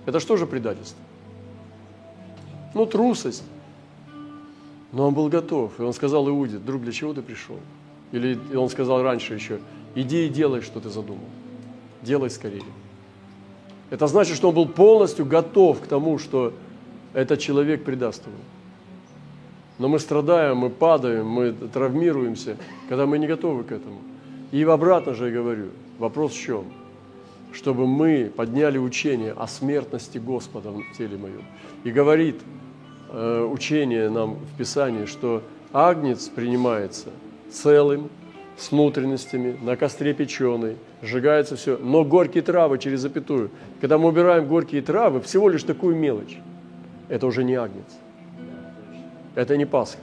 Это 0.06 0.18
что 0.20 0.38
же 0.38 0.46
предательство? 0.46 0.98
Ну, 2.72 2.86
трусость. 2.86 3.42
Но 4.92 5.08
он 5.08 5.14
был 5.14 5.28
готов. 5.28 5.78
И 5.78 5.82
он 5.82 5.92
сказал 5.92 6.26
Иуде, 6.28 6.56
друг, 6.56 6.82
для 6.82 6.92
чего 6.92 7.12
ты 7.12 7.20
пришел? 7.20 7.58
Или 8.12 8.38
он 8.56 8.70
сказал 8.70 9.02
раньше 9.02 9.34
еще, 9.34 9.58
Иди 9.94 10.26
и 10.26 10.28
делай, 10.28 10.60
что 10.60 10.80
ты 10.80 10.88
задумал. 10.88 11.28
Делай 12.02 12.30
скорее. 12.30 12.62
Это 13.90 14.06
значит, 14.06 14.36
что 14.36 14.48
он 14.48 14.54
был 14.54 14.66
полностью 14.66 15.24
готов 15.24 15.80
к 15.80 15.86
тому, 15.86 16.18
что 16.18 16.52
этот 17.12 17.38
человек 17.38 17.84
предаст 17.84 18.26
его. 18.26 18.36
Но 19.78 19.88
мы 19.88 19.98
страдаем, 19.98 20.58
мы 20.58 20.70
падаем, 20.70 21.26
мы 21.26 21.52
травмируемся, 21.52 22.56
когда 22.88 23.06
мы 23.06 23.18
не 23.18 23.26
готовы 23.26 23.64
к 23.64 23.72
этому. 23.72 23.98
И 24.54 24.62
обратно 24.62 25.14
же 25.14 25.32
говорю, 25.32 25.70
вопрос 25.98 26.32
в 26.32 26.40
чем? 26.40 26.66
Чтобы 27.52 27.88
мы 27.88 28.30
подняли 28.36 28.78
учение 28.78 29.32
о 29.32 29.48
смертности 29.48 30.18
Господа 30.18 30.70
в 30.70 30.96
теле 30.96 31.16
моем. 31.16 31.42
И 31.82 31.90
говорит 31.90 32.40
э, 33.10 33.48
учение 33.50 34.08
нам 34.10 34.36
в 34.36 34.56
Писании, 34.56 35.06
что 35.06 35.42
агнец 35.72 36.28
принимается 36.28 37.08
целым, 37.50 38.10
с 38.56 38.70
внутренностями, 38.70 39.58
на 39.60 39.76
костре 39.76 40.14
печеный, 40.14 40.76
сжигается 41.02 41.56
все, 41.56 41.76
но 41.76 42.04
горькие 42.04 42.44
травы 42.44 42.78
через 42.78 43.00
запятую. 43.00 43.50
Когда 43.80 43.98
мы 43.98 44.06
убираем 44.06 44.46
горькие 44.46 44.82
травы, 44.82 45.20
всего 45.20 45.48
лишь 45.48 45.64
такую 45.64 45.96
мелочь, 45.96 46.38
это 47.08 47.26
уже 47.26 47.42
не 47.42 47.56
агнец, 47.56 47.90
это 49.34 49.56
не 49.56 49.64
Пасха. 49.64 49.98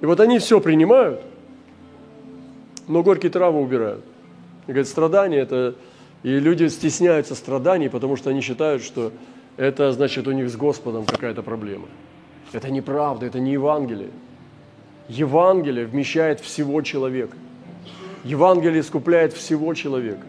И 0.00 0.06
вот 0.06 0.20
они 0.20 0.38
все 0.38 0.58
принимают, 0.58 1.20
но 2.86 3.02
горькие 3.02 3.30
травы 3.30 3.60
убирают. 3.60 4.04
И 4.66 4.72
говорят, 4.72 4.88
страдания 4.88 5.38
это... 5.38 5.74
И 6.22 6.40
люди 6.40 6.68
стесняются 6.68 7.34
страданий, 7.34 7.90
потому 7.90 8.16
что 8.16 8.30
они 8.30 8.40
считают, 8.40 8.82
что 8.82 9.12
это 9.58 9.92
значит 9.92 10.26
у 10.26 10.32
них 10.32 10.48
с 10.48 10.56
Господом 10.56 11.04
какая-то 11.04 11.42
проблема. 11.42 11.86
Это 12.52 12.70
неправда, 12.70 13.26
это 13.26 13.40
не 13.40 13.52
Евангелие. 13.52 14.08
Евангелие 15.08 15.84
вмещает 15.84 16.40
всего 16.40 16.80
человека. 16.80 17.36
Евангелие 18.24 18.80
искупляет 18.80 19.34
всего 19.34 19.74
человека. 19.74 20.26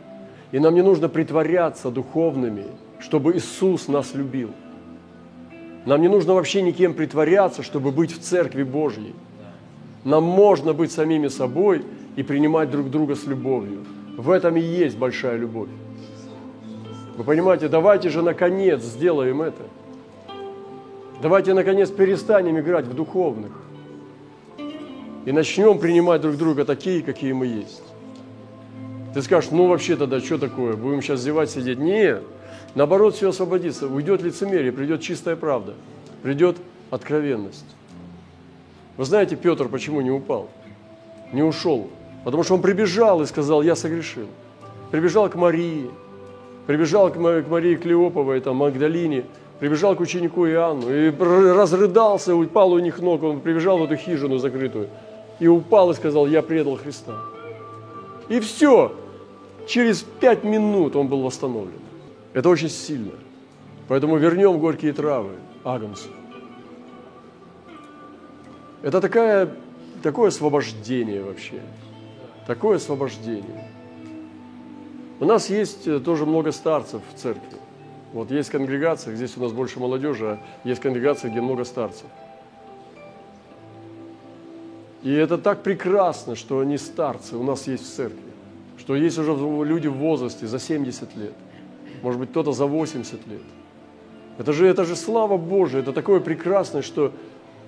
И 0.51 0.59
нам 0.59 0.75
не 0.75 0.81
нужно 0.81 1.07
притворяться 1.07 1.89
духовными, 1.89 2.65
чтобы 2.99 3.37
Иисус 3.37 3.87
нас 3.87 4.13
любил. 4.13 4.51
Нам 5.85 6.01
не 6.01 6.07
нужно 6.07 6.33
вообще 6.33 6.61
никем 6.61 6.93
притворяться, 6.93 7.63
чтобы 7.63 7.91
быть 7.91 8.11
в 8.11 8.19
Церкви 8.19 8.63
Божьей. 8.63 9.13
Нам 10.03 10.23
можно 10.23 10.73
быть 10.73 10.91
самими 10.91 11.29
собой 11.29 11.85
и 12.15 12.23
принимать 12.23 12.71
друг 12.71 12.89
друга 12.89 13.15
с 13.15 13.25
любовью. 13.25 13.85
В 14.17 14.29
этом 14.29 14.55
и 14.55 14.61
есть 14.61 14.97
большая 14.97 15.37
любовь. 15.37 15.69
Вы 17.17 17.23
понимаете, 17.23 17.67
давайте 17.67 18.09
же 18.09 18.21
наконец 18.21 18.81
сделаем 18.81 19.41
это. 19.41 19.63
Давайте 21.21 21.53
наконец 21.53 21.89
перестанем 21.89 22.59
играть 22.59 22.85
в 22.85 22.93
духовных 22.93 23.51
и 25.25 25.31
начнем 25.31 25.79
принимать 25.79 26.21
друг 26.21 26.35
друга 26.35 26.65
такие, 26.65 27.01
какие 27.01 27.31
мы 27.31 27.47
есть. 27.47 27.81
Ты 29.13 29.21
скажешь, 29.21 29.49
ну 29.51 29.67
вообще 29.67 29.95
тогда 29.95 30.19
что 30.19 30.37
такое, 30.37 30.75
будем 30.75 31.01
сейчас 31.01 31.21
зевать, 31.21 31.49
сидеть? 31.49 31.79
Нет, 31.79 32.21
наоборот, 32.75 33.15
все 33.15 33.29
освободится, 33.29 33.87
уйдет 33.87 34.21
лицемерие, 34.21 34.73
придет 34.73 35.01
чистая 35.01 35.37
правда, 35.37 35.73
придет 36.21 36.57
откровенность. 36.91 37.65
Вы 38.97 39.05
знаете, 39.05 39.37
Петр 39.37 39.69
почему 39.69 40.01
не 40.01 40.11
упал, 40.11 40.49
не 41.31 41.43
ушел? 41.43 41.89
Потому 42.25 42.43
что 42.43 42.55
он 42.55 42.61
прибежал 42.61 43.21
и 43.21 43.25
сказал, 43.25 43.61
я 43.61 43.77
согрешил. 43.77 44.27
Прибежал 44.91 45.29
к 45.29 45.35
Марии, 45.35 45.89
прибежал 46.67 47.09
к 47.09 47.15
Марии 47.15 47.75
Клеоповой, 47.75 48.41
там, 48.41 48.57
Магдалине, 48.57 49.23
прибежал 49.59 49.95
к 49.95 50.01
ученику 50.01 50.45
Иоанну 50.45 50.93
и 50.93 51.11
разрыдался, 51.11 52.35
упал 52.35 52.73
у 52.73 52.79
них 52.79 52.99
ног, 52.99 53.23
он 53.23 53.39
прибежал 53.39 53.77
в 53.77 53.83
эту 53.85 53.95
хижину 53.95 54.39
закрытую– 54.39 54.89
и 55.39 55.47
упал 55.47 55.91
и 55.91 55.93
сказал, 55.93 56.27
я 56.27 56.41
предал 56.41 56.77
Христа. 56.77 57.17
И 58.29 58.39
все. 58.39 58.95
Через 59.67 60.03
пять 60.03 60.43
минут 60.43 60.95
он 60.95 61.07
был 61.07 61.21
восстановлен. 61.21 61.79
Это 62.33 62.49
очень 62.49 62.69
сильно. 62.69 63.13
Поэтому 63.87 64.17
вернем 64.17 64.59
горькие 64.59 64.93
травы 64.93 65.31
Агнцу. 65.63 66.09
Это 68.83 69.01
такая, 69.01 69.49
такое 70.03 70.27
освобождение 70.27 71.23
вообще. 71.23 71.61
Такое 72.45 72.77
освобождение. 72.77 73.63
У 75.19 75.25
нас 75.25 75.49
есть 75.49 75.87
э, 75.87 75.99
тоже 75.99 76.25
много 76.25 76.51
старцев 76.51 77.01
в 77.13 77.17
церкви. 77.17 77.57
Вот 78.13 78.31
есть 78.31 78.49
конгрегация, 78.49 79.15
здесь 79.15 79.35
у 79.37 79.41
нас 79.41 79.51
больше 79.51 79.79
молодежи, 79.79 80.25
а 80.25 80.39
есть 80.67 80.81
конгрегация, 80.81 81.31
где 81.31 81.41
много 81.41 81.65
старцев. 81.65 82.07
И 85.01 85.11
это 85.11 85.37
так 85.37 85.63
прекрасно, 85.63 86.35
что 86.35 86.59
они 86.59 86.77
старцы 86.77 87.35
у 87.35 87.43
нас 87.43 87.67
есть 87.67 87.83
в 87.83 87.95
церкви. 87.95 88.19
Что 88.77 88.95
есть 88.95 89.17
уже 89.17 89.31
люди 89.63 89.87
в 89.87 89.95
возрасте 89.95 90.47
за 90.47 90.59
70 90.59 91.15
лет. 91.15 91.33
Может 92.01 92.19
быть, 92.19 92.29
кто-то 92.29 92.51
за 92.51 92.65
80 92.65 93.27
лет. 93.27 93.41
Это 94.37 94.51
же, 94.51 94.67
это 94.67 94.83
же 94.83 94.95
слава 94.95 95.37
Божия, 95.37 95.81
это 95.81 95.93
такое 95.93 96.19
прекрасное, 96.19 96.81
что 96.81 97.13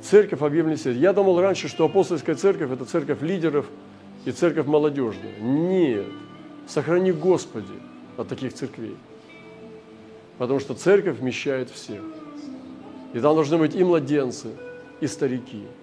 церковь 0.01 0.41
объявлена. 0.41 0.78
Я 0.91 1.13
думал 1.13 1.39
раньше, 1.39 1.67
что 1.67 1.86
апостольская 1.86 2.36
церковь– 2.36 2.71
это 2.71 2.86
церковь 2.86 3.21
лидеров 3.21 3.67
и 4.26 4.32
церковь 4.32 4.65
молодежная. 4.65 5.39
Нет. 5.39 6.07
Сохрани 6.68 7.11
Господи 7.11 7.74
от 8.18 8.28
таких 8.28 8.53
церквей. 8.53 8.97
Потому 10.38 10.59
что 10.59 10.74
церковь 10.74 11.20
вмещает 11.20 11.70
всех. 11.70 12.01
И 13.13 13.20
там 13.20 13.36
должны 13.36 13.57
быть 13.57 13.76
и 13.76 13.84
младенцы, 13.84 14.49
и 14.99 15.07
старики– 15.07 15.63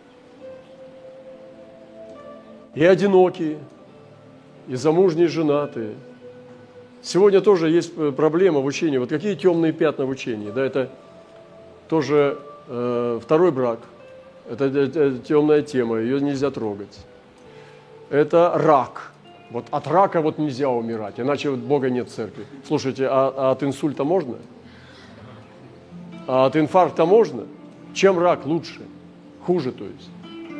и 2.74 2.84
одинокие, 2.84 3.58
и 4.66 4.74
замужние, 4.74 5.26
и 5.26 5.30
женатые. 5.30 5.94
Сегодня 7.02 7.40
тоже 7.40 7.70
есть 7.70 7.92
э, 7.96 8.12
проблема 8.16 8.60
в 8.60 8.66
учении. 8.66 8.98
Вот 8.98 9.10
какие 9.10 9.34
темные 9.34 9.72
пятна 9.72 10.06
в 10.06 10.08
учении? 10.08 10.50
Да, 10.50 10.64
это 10.64 10.90
тоже 11.88 12.38
э, 12.66 13.20
второй 13.22 13.52
брак. 13.52 13.80
Это, 14.48 14.64
это, 14.64 15.00
это 15.00 15.18
темная 15.18 15.62
тема, 15.62 15.98
ее 15.98 16.20
нельзя 16.20 16.50
трогать. 16.50 16.98
Это 18.10 18.52
рак. 18.54 19.12
Вот 19.50 19.66
от 19.70 19.86
рака 19.86 20.20
вот 20.20 20.38
нельзя 20.38 20.68
умирать, 20.68 21.20
иначе 21.20 21.50
вот 21.50 21.60
Бога 21.60 21.90
нет 21.90 22.08
в 22.08 22.12
церкви. 22.12 22.46
Слушайте, 22.66 23.06
а, 23.06 23.32
а 23.36 23.50
от 23.52 23.62
инсульта 23.62 24.04
можно? 24.04 24.36
А 26.26 26.46
от 26.46 26.56
инфаркта 26.56 27.04
можно? 27.04 27.44
Чем 27.92 28.18
рак 28.18 28.46
лучше? 28.46 28.80
Хуже, 29.46 29.72
то 29.72 29.84
есть. 29.84 30.10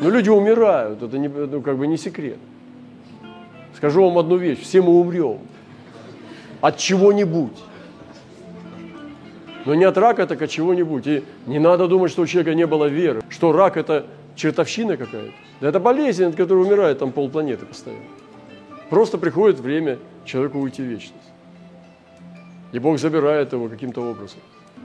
Но 0.01 0.11
люди 0.11 0.29
умирают, 0.29 1.03
это 1.03 1.19
не, 1.19 1.29
ну, 1.29 1.61
как 1.61 1.79
бы 1.79 1.87
не 1.87 1.97
секрет. 1.97 2.39
Скажу 3.77 4.05
вам 4.05 4.19
одну 4.19 4.37
вещь, 4.37 4.61
все 4.61 4.83
мы 4.83 4.93
умрем 4.93 5.39
от 6.61 6.79
чего-нибудь. 6.79 7.59
Но 9.67 9.75
не 9.75 9.85
от 9.85 9.99
рака, 9.99 10.27
так 10.27 10.41
от 10.43 10.51
чего-нибудь. 10.51 11.07
И 11.07 11.25
не 11.47 11.59
надо 11.59 11.89
думать, 11.89 12.11
что 12.11 12.23
у 12.23 12.27
человека 12.27 12.55
не 12.55 12.67
было 12.67 12.87
веры, 12.87 13.23
что 13.29 13.53
рак– 13.53 13.77
это 13.79 14.07
чертовщина 14.37 14.97
какая-то. 14.97 15.33
Да 15.61 15.69
это 15.69 15.81
болезнь, 15.81 16.25
от 16.25 16.37
которой 16.37 16.65
умирает 16.65 16.99
там 16.99 17.13
полпланеты 17.13 17.67
постоянно. 17.67 18.05
Просто 18.91 19.19
приходит 19.19 19.61
время 19.61 19.99
человеку 20.25 20.59
уйти 20.59 20.83
в 20.83 20.87
вечность. 20.87 21.15
И 22.73 22.79
Бог 22.79 22.99
забирает 22.99 23.53
его 23.53 23.69
каким-то 23.69 24.01
образом. 24.03 24.41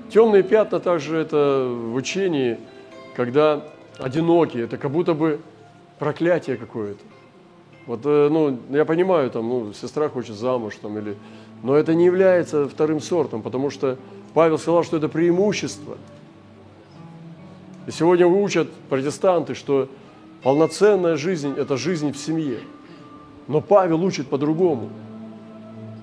Темные 0.09 0.43
пятна 0.43 0.79
также 0.79 1.17
это 1.17 1.67
в 1.69 1.95
учении, 1.95 2.57
когда 3.15 3.63
одинокие, 3.97 4.65
это 4.65 4.77
как 4.77 4.91
будто 4.91 5.13
бы 5.13 5.39
проклятие 5.97 6.57
какое-то. 6.57 6.99
Вот, 7.85 8.01
э, 8.05 8.29
ну, 8.29 8.59
я 8.69 8.85
понимаю, 8.85 9.29
там, 9.31 9.49
ну, 9.49 9.73
сестра 9.73 10.09
хочет 10.09 10.35
замуж, 10.35 10.75
там, 10.81 10.97
или... 10.99 11.17
но 11.63 11.75
это 11.75 11.93
не 11.93 12.05
является 12.05 12.67
вторым 12.67 13.01
сортом, 13.01 13.41
потому 13.41 13.69
что 13.69 13.97
Павел 14.33 14.57
сказал, 14.57 14.83
что 14.83 14.97
это 14.97 15.09
преимущество. 15.09 15.97
И 17.89 17.91
сегодня 17.91 18.27
учат 18.27 18.69
протестанты, 18.87 19.55
что 19.55 19.89
полноценная 20.43 21.17
жизнь– 21.17 21.55
это 21.57 21.75
жизнь 21.75 22.13
в 22.13 22.17
семье. 22.17 22.59
Но 23.47 23.59
Павел 23.59 24.05
учит 24.05 24.27
по-другому. 24.27 24.89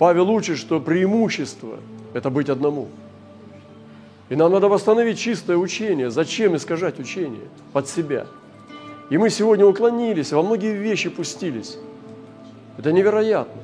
Павел 0.01 0.29
учит, 0.31 0.59
что 0.59 0.81
преимущество– 0.81 1.79
это 2.13 2.29
быть 2.29 2.51
одному– 2.51 2.89
и 4.29 4.35
нам 4.35 4.53
надо 4.53 4.69
восстановить 4.69 5.19
чистое 5.19 5.57
учение. 5.57 6.11
Зачем 6.11 6.57
искажать 6.57 6.99
учение 6.99 7.49
под 7.73 7.89
себя? 7.89 8.27
И 9.09 9.19
мы 9.19 9.31
сегодня 9.31 9.65
уклонились, 9.65 10.33
во 10.33 10.43
многие 10.43 10.77
вещи 10.77 11.09
пустились. 11.09 11.79
Это 12.77 12.93
невероятно. 12.93 13.63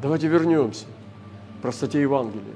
Давайте 0.00 0.28
вернемся 0.28 0.86
к 1.58 1.62
простоте 1.62 2.00
Евангелия. 2.00 2.54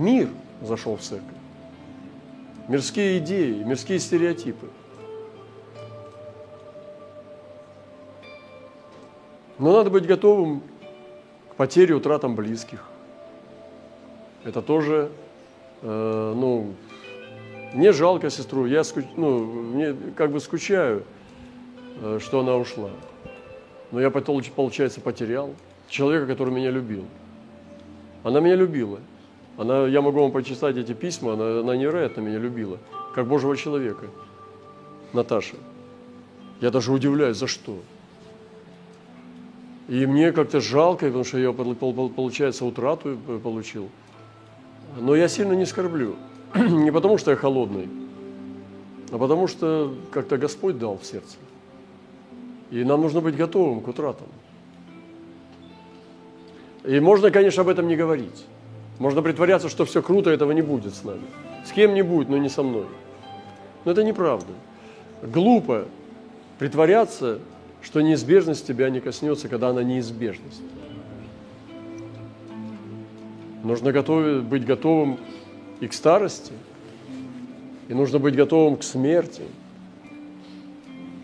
Мир 0.00 0.30
зашел 0.62 0.96
в 0.96 1.02
церковь. 1.02 1.28
Мирские 2.68 3.18
идеи, 3.18 3.62
мирские 3.62 3.98
стереотипы. 3.98 4.66
Но 9.58 9.74
надо 9.74 9.90
быть 9.90 10.06
готовым 10.06 10.62
потери, 11.58 11.92
утратам 11.92 12.34
близких. 12.34 12.82
Это 14.42 14.62
тоже, 14.62 15.12
э, 15.82 16.34
ну, 16.34 16.72
мне 17.74 17.92
жалко 17.92 18.30
сестру, 18.30 18.64
я 18.64 18.84
скуч, 18.84 19.04
ну, 19.18 19.44
мне 19.44 19.94
как 20.16 20.32
бы 20.32 20.40
скучаю, 20.40 21.04
э, 22.00 22.20
что 22.22 22.40
она 22.40 22.56
ушла. 22.56 22.88
Но 23.90 24.00
я, 24.00 24.10
получается, 24.10 25.02
потерял 25.02 25.50
человека, 25.90 26.26
который 26.26 26.54
меня 26.54 26.70
любил. 26.70 27.04
Она 28.24 28.40
меня 28.40 28.54
любила. 28.54 29.00
Она, 29.60 29.86
я 29.88 30.00
могу 30.00 30.22
вам 30.22 30.32
почитать 30.32 30.78
эти 30.78 30.94
письма, 30.94 31.34
она, 31.34 31.60
она 31.60 31.76
невероятно 31.76 32.22
меня 32.22 32.38
любила, 32.38 32.78
как 33.14 33.26
Божьего 33.26 33.54
человека. 33.58 34.06
Наташа. 35.12 35.56
Я 36.62 36.70
даже 36.70 36.90
удивляюсь, 36.90 37.36
за 37.36 37.46
что? 37.46 37.76
И 39.86 40.06
мне 40.06 40.32
как-то 40.32 40.62
жалко, 40.62 41.04
потому 41.04 41.24
что 41.24 41.36
я, 41.36 41.52
получается, 41.52 42.64
утрату 42.64 43.18
получил. 43.44 43.90
Но 44.98 45.14
я 45.14 45.28
сильно 45.28 45.52
не 45.52 45.66
скорблю. 45.66 46.16
Не 46.54 46.90
потому, 46.90 47.18
что 47.18 47.30
я 47.30 47.36
холодный, 47.36 47.88
а 49.12 49.18
потому, 49.18 49.46
что 49.46 49.94
как-то 50.10 50.38
Господь 50.38 50.78
дал 50.78 50.96
в 50.96 51.04
сердце. 51.04 51.36
И 52.70 52.82
нам 52.82 53.02
нужно 53.02 53.20
быть 53.20 53.36
готовым 53.36 53.82
к 53.82 53.88
утратам. 53.88 54.26
И 56.82 56.98
можно, 56.98 57.30
конечно, 57.30 57.60
об 57.60 57.68
этом 57.68 57.88
не 57.88 57.96
говорить. 57.96 58.46
Можно 59.00 59.22
притворяться, 59.22 59.70
что 59.70 59.86
все 59.86 60.02
круто, 60.02 60.28
этого 60.28 60.52
не 60.52 60.60
будет 60.60 60.94
с 60.94 61.04
нами. 61.04 61.22
С 61.64 61.72
кем-нибудь, 61.72 62.28
но 62.28 62.36
не 62.36 62.50
со 62.50 62.62
мной. 62.62 62.84
Но 63.86 63.92
это 63.92 64.04
неправда. 64.04 64.52
Глупо 65.22 65.86
притворяться, 66.58 67.38
что 67.80 68.02
неизбежность 68.02 68.66
тебя 68.66 68.90
не 68.90 69.00
коснется, 69.00 69.48
когда 69.48 69.70
она 69.70 69.82
неизбежность. 69.82 70.60
Нужно 73.64 73.90
готовить, 73.90 74.44
быть 74.44 74.66
готовым 74.66 75.18
и 75.80 75.86
к 75.86 75.94
старости, 75.94 76.52
и 77.88 77.94
нужно 77.94 78.18
быть 78.18 78.36
готовым 78.36 78.76
к 78.76 78.82
смерти. 78.82 79.44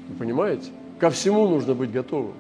Вы 0.09 0.15
понимаете? 0.19 0.71
Ко 0.99 1.11
всему 1.11 1.47
нужно 1.47 1.75
быть 1.75 1.93
готовым. 1.93 2.33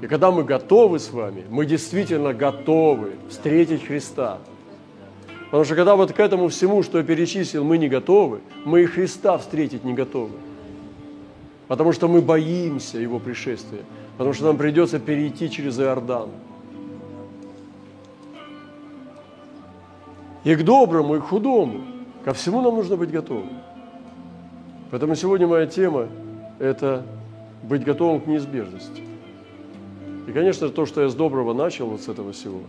И 0.00 0.06
когда 0.06 0.30
мы 0.30 0.44
готовы 0.44 0.98
с 0.98 1.10
вами, 1.10 1.44
мы 1.50 1.66
действительно 1.66 2.32
готовы 2.32 3.16
встретить 3.28 3.84
Христа. 3.84 4.38
Потому 5.46 5.64
что 5.64 5.74
когда 5.74 5.96
вот 5.96 6.12
к 6.12 6.20
этому 6.20 6.48
всему, 6.48 6.82
что 6.82 6.98
я 6.98 7.04
перечислил, 7.04 7.64
мы 7.64 7.78
не 7.78 7.88
готовы, 7.88 8.40
мы 8.64 8.82
и 8.82 8.86
Христа 8.86 9.38
встретить 9.38 9.82
не 9.82 9.94
готовы. 9.94 10.32
Потому 11.66 11.92
что 11.92 12.06
мы 12.06 12.20
боимся 12.20 12.98
Его 12.98 13.18
пришествия. 13.18 13.82
Потому 14.16 14.34
что 14.34 14.44
нам 14.44 14.56
придется 14.56 15.00
перейти 15.00 15.50
через 15.50 15.78
Иордан. 15.80 16.30
И 20.44 20.54
к 20.54 20.62
доброму, 20.62 21.16
и 21.16 21.20
к 21.20 21.24
худому. 21.24 21.80
Ко 22.24 22.34
всему 22.34 22.60
нам 22.60 22.76
нужно 22.76 22.96
быть 22.96 23.10
готовым. 23.10 23.50
Поэтому 24.90 25.14
сегодня 25.14 25.46
моя 25.46 25.66
тема– 25.66 26.08
это 26.58 27.04
быть 27.62 27.84
готовым 27.84 28.20
к 28.20 28.26
неизбежности. 28.26 29.07
И, 30.28 30.32
конечно, 30.32 30.68
то, 30.68 30.84
что 30.84 31.00
я 31.00 31.08
с 31.08 31.14
доброго 31.14 31.54
начал, 31.54 31.86
вот 31.86 32.02
с 32.02 32.08
этого 32.08 32.32
всего, 32.32 32.60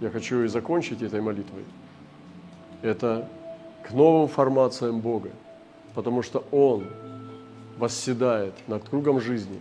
я 0.00 0.08
хочу 0.08 0.42
и 0.42 0.48
закончить 0.48 1.02
этой 1.02 1.20
молитвой, 1.20 1.64
это 2.80 3.28
к 3.86 3.92
новым 3.92 4.26
формациям 4.26 5.00
Бога, 5.00 5.30
потому 5.94 6.22
что 6.22 6.46
Он 6.50 6.86
восседает 7.76 8.54
над 8.68 8.88
кругом 8.88 9.20
жизни, 9.20 9.60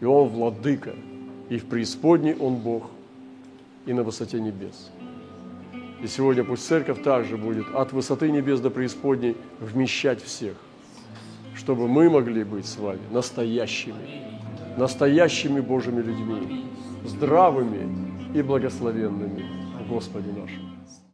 и 0.00 0.04
Он 0.04 0.28
владыка, 0.28 0.94
и 1.48 1.58
в 1.58 1.66
преисподней 1.66 2.36
Он 2.36 2.54
Бог, 2.54 2.84
и 3.84 3.92
на 3.92 4.04
высоте 4.04 4.40
небес. 4.40 4.92
И 6.00 6.06
сегодня 6.06 6.44
пусть 6.44 6.64
церковь 6.64 7.02
также 7.02 7.36
будет 7.36 7.66
от 7.74 7.92
высоты 7.92 8.30
небес 8.30 8.60
до 8.60 8.70
преисподней 8.70 9.36
вмещать 9.58 10.22
всех, 10.22 10.54
чтобы 11.56 11.88
мы 11.88 12.08
могли 12.08 12.44
быть 12.44 12.66
с 12.66 12.76
вами 12.76 13.00
настоящими, 13.10 14.38
настоящими 14.78 15.60
Божьими 15.60 16.00
людьми, 16.00 16.64
здравыми 17.04 18.38
и 18.38 18.42
благословенными 18.42 19.44
Господи 19.88 20.28
нашим. 20.28 20.67